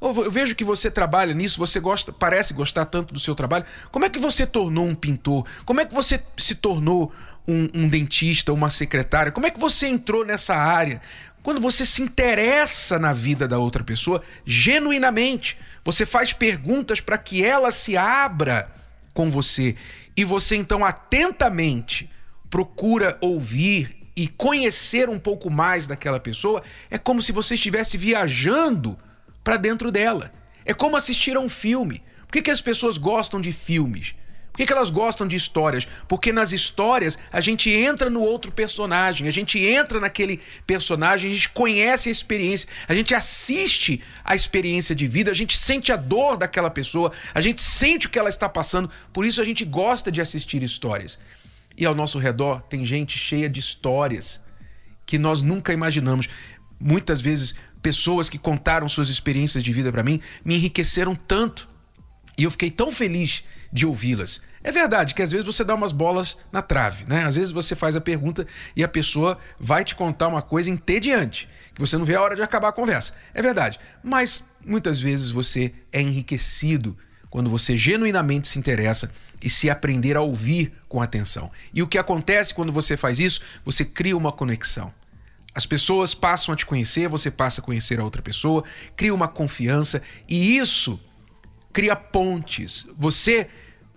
Eu 0.00 0.30
vejo 0.30 0.54
que 0.54 0.62
você 0.62 0.90
trabalha 0.90 1.34
nisso, 1.34 1.58
você 1.58 1.80
gosta, 1.80 2.12
parece 2.12 2.54
gostar 2.54 2.84
tanto 2.84 3.12
do 3.12 3.18
seu 3.18 3.34
trabalho. 3.34 3.64
Como 3.90 4.04
é 4.04 4.08
que 4.08 4.18
você 4.18 4.46
tornou 4.46 4.86
um 4.86 4.94
pintor? 4.94 5.44
Como 5.64 5.80
é 5.80 5.84
que 5.84 5.92
você 5.92 6.22
se 6.36 6.54
tornou 6.54 7.12
um, 7.46 7.68
um 7.74 7.88
dentista, 7.88 8.52
uma 8.52 8.70
secretária? 8.70 9.32
Como 9.32 9.46
é 9.46 9.50
que 9.50 9.58
você 9.58 9.88
entrou 9.88 10.24
nessa 10.24 10.54
área? 10.54 11.00
Quando 11.42 11.60
você 11.60 11.86
se 11.86 12.02
interessa 12.02 12.98
na 12.98 13.12
vida 13.12 13.46
da 13.48 13.58
outra 13.58 13.82
pessoa 13.82 14.22
genuinamente, 14.44 15.56
você 15.84 16.04
faz 16.04 16.32
perguntas 16.32 17.00
para 17.00 17.16
que 17.16 17.44
ela 17.44 17.70
se 17.70 17.96
abra 17.96 18.70
com 19.14 19.30
você 19.30 19.76
e 20.16 20.24
você 20.24 20.56
então 20.56 20.84
atentamente 20.84 22.10
procura 22.50 23.16
ouvir 23.20 23.96
e 24.16 24.26
conhecer 24.26 25.08
um 25.08 25.18
pouco 25.18 25.48
mais 25.48 25.86
daquela 25.86 26.18
pessoa, 26.18 26.62
é 26.90 26.98
como 26.98 27.22
se 27.22 27.30
você 27.30 27.54
estivesse 27.54 27.96
viajando 27.96 28.98
para 29.44 29.56
dentro 29.56 29.92
dela. 29.92 30.32
É 30.64 30.74
como 30.74 30.96
assistir 30.96 31.36
a 31.36 31.40
um 31.40 31.48
filme. 31.48 32.02
Por 32.26 32.32
que, 32.32 32.42
que 32.42 32.50
as 32.50 32.60
pessoas 32.60 32.98
gostam 32.98 33.40
de 33.40 33.52
filmes? 33.52 34.16
Por 34.58 34.62
que, 34.62 34.66
que 34.66 34.72
elas 34.72 34.90
gostam 34.90 35.24
de 35.24 35.36
histórias? 35.36 35.86
Porque 36.08 36.32
nas 36.32 36.50
histórias 36.50 37.16
a 37.30 37.40
gente 37.40 37.70
entra 37.70 38.10
no 38.10 38.20
outro 38.20 38.50
personagem, 38.50 39.28
a 39.28 39.30
gente 39.30 39.64
entra 39.64 40.00
naquele 40.00 40.40
personagem, 40.66 41.30
a 41.30 41.34
gente 41.34 41.48
conhece 41.50 42.08
a 42.08 42.10
experiência, 42.10 42.68
a 42.88 42.92
gente 42.92 43.14
assiste 43.14 44.02
a 44.24 44.34
experiência 44.34 44.96
de 44.96 45.06
vida, 45.06 45.30
a 45.30 45.34
gente 45.34 45.56
sente 45.56 45.92
a 45.92 45.96
dor 45.96 46.36
daquela 46.36 46.70
pessoa, 46.70 47.12
a 47.32 47.40
gente 47.40 47.62
sente 47.62 48.08
o 48.08 48.10
que 48.10 48.18
ela 48.18 48.28
está 48.28 48.48
passando, 48.48 48.90
por 49.12 49.24
isso 49.24 49.40
a 49.40 49.44
gente 49.44 49.64
gosta 49.64 50.10
de 50.10 50.20
assistir 50.20 50.60
histórias. 50.60 51.20
E 51.76 51.86
ao 51.86 51.94
nosso 51.94 52.18
redor 52.18 52.60
tem 52.62 52.84
gente 52.84 53.16
cheia 53.16 53.48
de 53.48 53.60
histórias 53.60 54.40
que 55.06 55.18
nós 55.18 55.40
nunca 55.40 55.72
imaginamos. 55.72 56.28
Muitas 56.80 57.20
vezes 57.20 57.54
pessoas 57.80 58.28
que 58.28 58.38
contaram 58.38 58.88
suas 58.88 59.08
experiências 59.08 59.62
de 59.62 59.72
vida 59.72 59.92
para 59.92 60.02
mim 60.02 60.20
me 60.44 60.56
enriqueceram 60.56 61.14
tanto. 61.14 61.68
E 62.36 62.42
eu 62.42 62.50
fiquei 62.50 62.72
tão 62.72 62.90
feliz 62.90 63.44
de 63.72 63.86
ouvi-las. 63.86 64.40
É 64.62 64.72
verdade 64.72 65.14
que 65.14 65.22
às 65.22 65.30
vezes 65.30 65.46
você 65.46 65.62
dá 65.64 65.74
umas 65.74 65.92
bolas 65.92 66.36
na 66.50 66.60
trave, 66.62 67.04
né? 67.06 67.24
Às 67.24 67.36
vezes 67.36 67.50
você 67.50 67.76
faz 67.76 67.94
a 67.96 68.00
pergunta 68.00 68.46
e 68.74 68.82
a 68.82 68.88
pessoa 68.88 69.38
vai 69.58 69.84
te 69.84 69.94
contar 69.94 70.28
uma 70.28 70.42
coisa 70.42 70.70
entediante, 70.70 71.48
que 71.74 71.80
você 71.80 71.96
não 71.96 72.04
vê 72.04 72.16
a 72.16 72.22
hora 72.22 72.34
de 72.36 72.42
acabar 72.42 72.68
a 72.68 72.72
conversa. 72.72 73.12
É 73.32 73.40
verdade. 73.40 73.78
Mas 74.02 74.42
muitas 74.66 75.00
vezes 75.00 75.30
você 75.30 75.72
é 75.92 76.00
enriquecido 76.00 76.96
quando 77.30 77.50
você 77.50 77.76
genuinamente 77.76 78.48
se 78.48 78.58
interessa 78.58 79.10
e 79.40 79.48
se 79.48 79.70
aprender 79.70 80.16
a 80.16 80.20
ouvir 80.20 80.72
com 80.88 81.00
atenção. 81.00 81.50
E 81.72 81.82
o 81.82 81.86
que 81.86 81.98
acontece 81.98 82.54
quando 82.54 82.72
você 82.72 82.96
faz 82.96 83.20
isso? 83.20 83.40
Você 83.64 83.84
cria 83.84 84.16
uma 84.16 84.32
conexão. 84.32 84.92
As 85.54 85.66
pessoas 85.66 86.14
passam 86.14 86.52
a 86.52 86.56
te 86.56 86.66
conhecer, 86.66 87.08
você 87.08 87.30
passa 87.30 87.60
a 87.60 87.64
conhecer 87.64 88.00
a 88.00 88.04
outra 88.04 88.22
pessoa, 88.22 88.64
cria 88.96 89.14
uma 89.14 89.28
confiança 89.28 90.02
e 90.28 90.56
isso 90.56 91.00
cria 91.72 91.96
pontes. 91.96 92.86
Você 92.96 93.48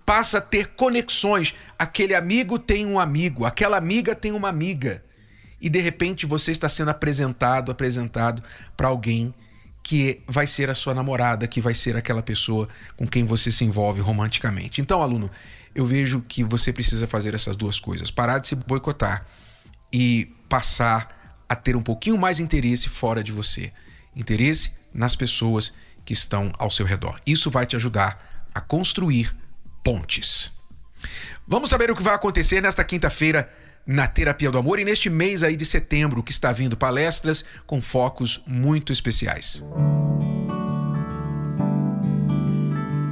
passa 0.04 0.38
a 0.38 0.40
ter 0.40 0.68
conexões. 0.68 1.54
Aquele 1.78 2.14
amigo 2.14 2.58
tem 2.58 2.86
um 2.86 2.98
amigo, 2.98 3.44
aquela 3.44 3.76
amiga 3.76 4.14
tem 4.14 4.32
uma 4.32 4.48
amiga. 4.48 5.02
E 5.60 5.68
de 5.68 5.80
repente 5.80 6.26
você 6.26 6.50
está 6.50 6.68
sendo 6.68 6.90
apresentado, 6.90 7.70
apresentado 7.70 8.42
para 8.76 8.88
alguém 8.88 9.32
que 9.82 10.20
vai 10.26 10.46
ser 10.46 10.70
a 10.70 10.74
sua 10.74 10.94
namorada, 10.94 11.46
que 11.48 11.60
vai 11.60 11.74
ser 11.74 11.96
aquela 11.96 12.22
pessoa 12.22 12.68
com 12.96 13.06
quem 13.06 13.24
você 13.24 13.50
se 13.50 13.64
envolve 13.64 14.00
romanticamente. 14.00 14.80
Então, 14.80 15.02
aluno, 15.02 15.30
eu 15.74 15.84
vejo 15.84 16.20
que 16.20 16.44
você 16.44 16.72
precisa 16.72 17.06
fazer 17.06 17.34
essas 17.34 17.56
duas 17.56 17.80
coisas: 17.80 18.10
parar 18.10 18.38
de 18.38 18.48
se 18.48 18.54
boicotar 18.54 19.26
e 19.92 20.32
passar 20.48 21.44
a 21.48 21.54
ter 21.54 21.76
um 21.76 21.82
pouquinho 21.82 22.16
mais 22.16 22.40
interesse 22.40 22.88
fora 22.88 23.22
de 23.22 23.32
você. 23.32 23.72
Interesse 24.14 24.72
nas 24.92 25.16
pessoas 25.16 25.72
que 26.04 26.12
estão 26.12 26.52
ao 26.58 26.70
seu 26.70 26.86
redor. 26.86 27.20
Isso 27.26 27.50
vai 27.50 27.66
te 27.66 27.76
ajudar 27.76 28.48
a 28.54 28.60
construir 28.60 29.34
pontes. 29.82 30.52
Vamos 31.46 31.70
saber 31.70 31.90
o 31.90 31.96
que 31.96 32.02
vai 32.02 32.14
acontecer 32.14 32.60
nesta 32.60 32.84
quinta-feira 32.84 33.50
na 33.86 34.06
Terapia 34.06 34.50
do 34.50 34.58
Amor 34.58 34.78
e 34.78 34.84
neste 34.84 35.10
mês 35.10 35.42
aí 35.42 35.56
de 35.56 35.64
setembro 35.64 36.22
que 36.22 36.30
está 36.30 36.52
vindo 36.52 36.76
palestras 36.76 37.44
com 37.66 37.80
focos 37.82 38.40
muito 38.46 38.92
especiais. 38.92 39.62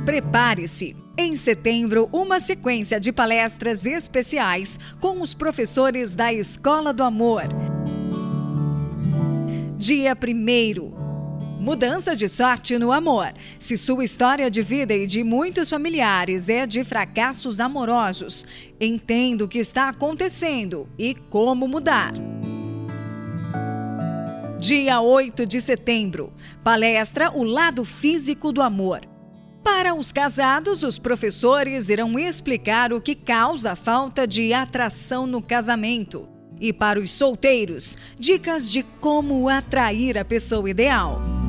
Prepare-se! 0.05 0.97
Em 1.17 1.37
setembro, 1.37 2.09
uma 2.13 2.41
sequência 2.41 2.99
de 2.99 3.13
palestras 3.13 3.85
especiais 3.85 4.81
com 5.01 5.21
os 5.21 5.35
professores 5.35 6.15
da 6.15 6.33
Escola 6.33 6.95
do 6.95 7.03
Amor. 7.03 7.43
Dia 9.77 10.17
1 10.17 11.00
Mudança 11.61 12.17
de 12.17 12.27
sorte 12.27 12.79
no 12.79 12.91
amor. 12.91 13.35
Se 13.59 13.77
sua 13.77 14.03
história 14.03 14.51
de 14.51 14.63
vida 14.63 14.95
e 14.95 15.07
de 15.07 15.23
muitos 15.23 15.69
familiares 15.69 16.49
é 16.49 16.67
de 16.67 16.83
fracassos 16.83 17.61
amorosos, 17.61 18.47
entenda 18.81 19.45
o 19.45 19.49
que 19.49 19.59
está 19.59 19.91
acontecendo 19.91 20.89
e 20.99 21.15
como 21.15 21.69
mudar. 21.69 22.15
Dia 24.59 25.03
8 25.03 25.45
de 25.45 25.61
setembro. 25.61 26.33
Palestra 26.65 27.31
O 27.31 27.45
Lado 27.45 27.85
Físico 27.85 28.53
do 28.53 28.63
Amor. 28.63 29.03
Para 29.63 29.95
os 29.95 30.11
casados, 30.11 30.83
os 30.83 30.99
professores 30.99 31.91
irão 31.91 32.19
explicar 32.19 32.91
o 32.91 33.03
que 33.03 33.15
causa 33.15 33.73
a 33.73 33.77
falta 33.77 34.27
de 34.27 34.55
atração 34.55 35.27
no 35.27 35.43
casamento 35.43 36.27
e 36.59 36.73
para 36.73 36.99
os 36.99 37.11
solteiros, 37.11 37.99
dicas 38.19 38.73
de 38.73 38.83
como 38.83 39.47
atrair 39.47 40.17
a 40.17 40.25
pessoa 40.25 40.69
ideal. 40.69 41.40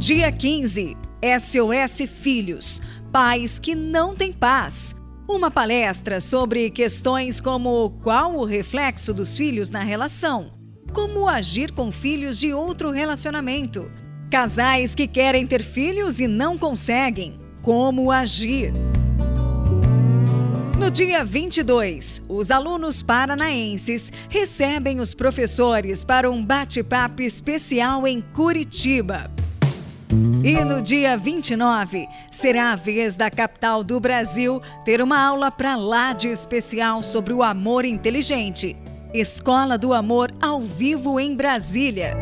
Dia 0.00 0.32
15. 0.32 0.96
SOS 1.38 2.08
Filhos 2.08 2.80
Pais 3.12 3.58
que 3.58 3.74
não 3.74 4.16
têm 4.16 4.32
paz. 4.32 4.96
Uma 5.28 5.50
palestra 5.50 6.22
sobre 6.22 6.70
questões 6.70 7.38
como 7.38 7.90
qual 8.02 8.34
o 8.34 8.46
reflexo 8.46 9.12
dos 9.12 9.36
filhos 9.36 9.70
na 9.70 9.80
relação, 9.80 10.52
como 10.94 11.28
agir 11.28 11.72
com 11.72 11.92
filhos 11.92 12.38
de 12.40 12.50
outro 12.50 12.90
relacionamento, 12.90 13.92
casais 14.30 14.94
que 14.94 15.06
querem 15.06 15.46
ter 15.46 15.62
filhos 15.62 16.18
e 16.18 16.26
não 16.26 16.56
conseguem, 16.56 17.38
como 17.60 18.10
agir. 18.10 18.72
No 20.78 20.90
dia 20.90 21.22
22, 21.26 22.24
os 22.26 22.50
alunos 22.50 23.02
paranaenses 23.02 24.10
recebem 24.30 24.98
os 24.98 25.12
professores 25.12 26.04
para 26.04 26.30
um 26.30 26.42
bate-papo 26.42 27.20
especial 27.20 28.08
em 28.08 28.22
Curitiba. 28.22 29.30
E 30.42 30.64
no 30.64 30.80
dia 30.80 31.18
29, 31.18 32.08
será 32.30 32.72
a 32.72 32.76
vez 32.76 33.14
da 33.14 33.30
capital 33.30 33.84
do 33.84 34.00
Brasil 34.00 34.62
ter 34.86 35.02
uma 35.02 35.20
aula 35.22 35.50
para 35.50 35.76
lá 35.76 36.14
de 36.14 36.28
especial 36.28 37.02
sobre 37.02 37.34
o 37.34 37.42
amor 37.42 37.84
inteligente. 37.84 38.74
Escola 39.12 39.76
do 39.76 39.92
Amor 39.92 40.32
ao 40.40 40.62
vivo 40.62 41.20
em 41.20 41.34
Brasília. 41.34 42.16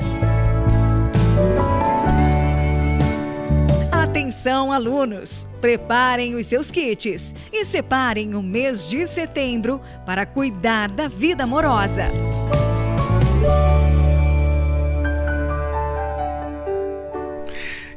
Atenção, 3.92 4.72
alunos! 4.72 5.46
Preparem 5.60 6.34
os 6.34 6.46
seus 6.46 6.72
kits 6.72 7.32
e 7.52 7.64
separem 7.64 8.34
o 8.34 8.42
mês 8.42 8.88
de 8.88 9.06
setembro 9.06 9.80
para 10.04 10.26
cuidar 10.26 10.90
da 10.90 11.06
vida 11.06 11.44
amorosa. 11.44 12.06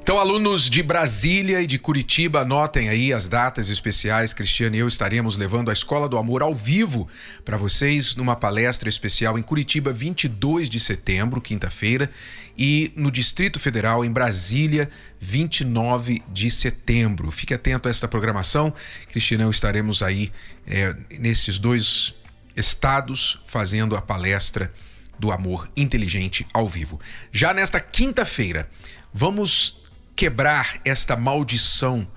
Então, 0.03 0.17
alunos 0.17 0.67
de 0.67 0.81
Brasília 0.81 1.61
e 1.61 1.67
de 1.67 1.77
Curitiba, 1.77 2.41
anotem 2.41 2.89
aí 2.89 3.13
as 3.13 3.27
datas 3.27 3.69
especiais. 3.69 4.33
Cristiano 4.33 4.75
e 4.75 4.79
eu 4.79 4.87
estaremos 4.87 5.37
levando 5.37 5.69
a 5.69 5.73
Escola 5.73 6.09
do 6.09 6.17
Amor 6.17 6.41
ao 6.41 6.55
vivo 6.55 7.07
para 7.45 7.55
vocês 7.55 8.15
numa 8.15 8.35
palestra 8.35 8.89
especial 8.89 9.37
em 9.37 9.43
Curitiba, 9.43 9.93
22 9.93 10.71
de 10.71 10.79
setembro, 10.79 11.39
quinta-feira, 11.39 12.09
e 12.57 12.91
no 12.95 13.11
Distrito 13.11 13.59
Federal, 13.59 14.03
em 14.03 14.11
Brasília, 14.11 14.89
29 15.19 16.23
de 16.33 16.49
setembro. 16.49 17.29
Fique 17.29 17.53
atento 17.53 17.87
a 17.87 17.91
esta 17.91 18.07
programação. 18.07 18.73
Cristiano 19.07 19.43
e 19.43 19.45
eu 19.45 19.51
estaremos 19.51 20.01
aí 20.01 20.31
é, 20.65 20.95
nesses 21.19 21.59
dois 21.59 22.15
estados 22.55 23.39
fazendo 23.45 23.95
a 23.95 24.01
palestra 24.01 24.73
do 25.19 25.31
amor 25.31 25.69
inteligente 25.77 26.43
ao 26.51 26.67
vivo. 26.67 26.99
Já 27.31 27.53
nesta 27.53 27.79
quinta-feira, 27.79 28.67
vamos 29.13 29.80
quebrar 30.21 30.79
esta 30.85 31.17
maldição 31.17 32.07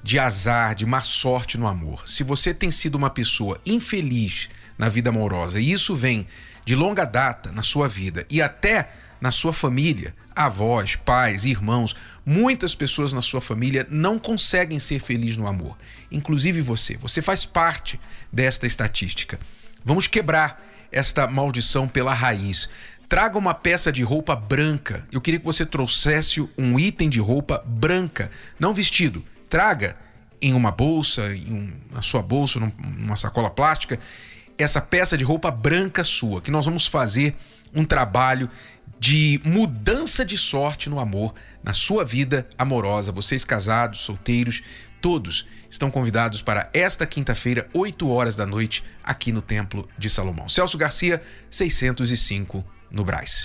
de 0.00 0.16
azar, 0.16 0.76
de 0.76 0.86
má 0.86 1.02
sorte 1.02 1.58
no 1.58 1.66
amor. 1.66 2.08
Se 2.08 2.22
você 2.22 2.54
tem 2.54 2.70
sido 2.70 2.94
uma 2.94 3.10
pessoa 3.10 3.60
infeliz 3.66 4.48
na 4.78 4.88
vida 4.88 5.10
amorosa 5.10 5.58
e 5.58 5.72
isso 5.72 5.96
vem 5.96 6.24
de 6.64 6.76
longa 6.76 7.04
data 7.04 7.50
na 7.50 7.62
sua 7.62 7.88
vida 7.88 8.24
e 8.30 8.40
até 8.40 8.92
na 9.20 9.32
sua 9.32 9.52
família, 9.52 10.14
avós, 10.36 10.94
pais, 10.94 11.44
irmãos, 11.44 11.96
muitas 12.24 12.76
pessoas 12.76 13.12
na 13.12 13.20
sua 13.20 13.40
família 13.40 13.84
não 13.90 14.20
conseguem 14.20 14.78
ser 14.78 15.00
felizes 15.00 15.36
no 15.36 15.48
amor. 15.48 15.76
Inclusive 16.12 16.60
você. 16.60 16.96
Você 16.98 17.20
faz 17.20 17.44
parte 17.44 17.98
desta 18.32 18.68
estatística. 18.68 19.36
Vamos 19.84 20.06
quebrar 20.06 20.64
esta 20.92 21.26
maldição 21.26 21.88
pela 21.88 22.14
raiz. 22.14 22.70
Traga 23.08 23.38
uma 23.38 23.54
peça 23.54 23.90
de 23.90 24.02
roupa 24.02 24.36
branca. 24.36 25.06
Eu 25.10 25.20
queria 25.20 25.40
que 25.40 25.46
você 25.46 25.64
trouxesse 25.64 26.46
um 26.58 26.78
item 26.78 27.08
de 27.08 27.18
roupa 27.18 27.64
branca, 27.66 28.30
não 28.60 28.74
vestido. 28.74 29.24
Traga 29.48 29.96
em 30.42 30.52
uma 30.52 30.70
bolsa, 30.70 31.34
em 31.34 31.50
um, 31.50 31.72
na 31.90 32.02
sua 32.02 32.20
bolsa, 32.20 32.60
numa 32.78 33.16
sacola 33.16 33.48
plástica, 33.48 33.98
essa 34.58 34.80
peça 34.80 35.16
de 35.16 35.24
roupa 35.24 35.50
branca 35.50 36.04
sua, 36.04 36.42
que 36.42 36.50
nós 36.50 36.66
vamos 36.66 36.86
fazer 36.86 37.34
um 37.74 37.82
trabalho 37.82 38.48
de 39.00 39.40
mudança 39.42 40.22
de 40.22 40.36
sorte 40.36 40.90
no 40.90 41.00
amor, 41.00 41.34
na 41.62 41.72
sua 41.72 42.04
vida 42.04 42.46
amorosa. 42.58 43.10
Vocês 43.10 43.42
casados, 43.42 44.00
solteiros, 44.00 44.62
todos 45.00 45.46
estão 45.70 45.90
convidados 45.90 46.42
para 46.42 46.68
esta 46.74 47.06
quinta-feira, 47.06 47.68
8 47.72 48.08
horas 48.10 48.36
da 48.36 48.44
noite, 48.44 48.84
aqui 49.02 49.32
no 49.32 49.40
Templo 49.40 49.88
de 49.96 50.10
Salomão. 50.10 50.48
Celso 50.48 50.76
Garcia, 50.76 51.22
605, 51.50 52.64
no 52.90 53.04
Braz. 53.04 53.44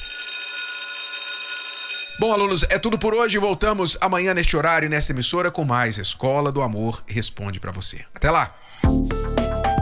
Bom, 2.19 2.31
alunos, 2.31 2.63
é 2.69 2.77
tudo 2.77 2.97
por 2.97 3.13
hoje. 3.13 3.37
Voltamos 3.37 3.97
amanhã 3.99 4.33
neste 4.33 4.55
horário, 4.55 4.89
nesta 4.89 5.11
emissora, 5.11 5.49
com 5.49 5.65
mais 5.65 5.97
Escola 5.97 6.51
do 6.51 6.61
Amor 6.61 7.03
Responde 7.07 7.59
para 7.59 7.71
você. 7.71 8.01
Até 8.13 8.29
lá! 8.29 8.51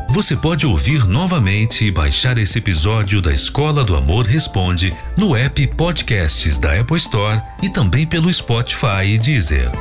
Você 0.09 0.35
pode 0.35 0.65
ouvir 0.65 1.07
novamente 1.07 1.85
e 1.85 1.91
baixar 1.91 2.37
esse 2.37 2.57
episódio 2.57 3.21
da 3.21 3.31
Escola 3.31 3.83
do 3.83 3.95
Amor 3.95 4.25
Responde 4.25 4.93
no 5.17 5.35
app 5.35 5.67
Podcasts 5.75 6.59
da 6.59 6.79
Apple 6.79 6.97
Store 6.97 7.41
e 7.61 7.69
também 7.69 8.05
pelo 8.05 8.31
Spotify 8.31 9.05
e 9.05 9.17
Deezer. 9.17 9.71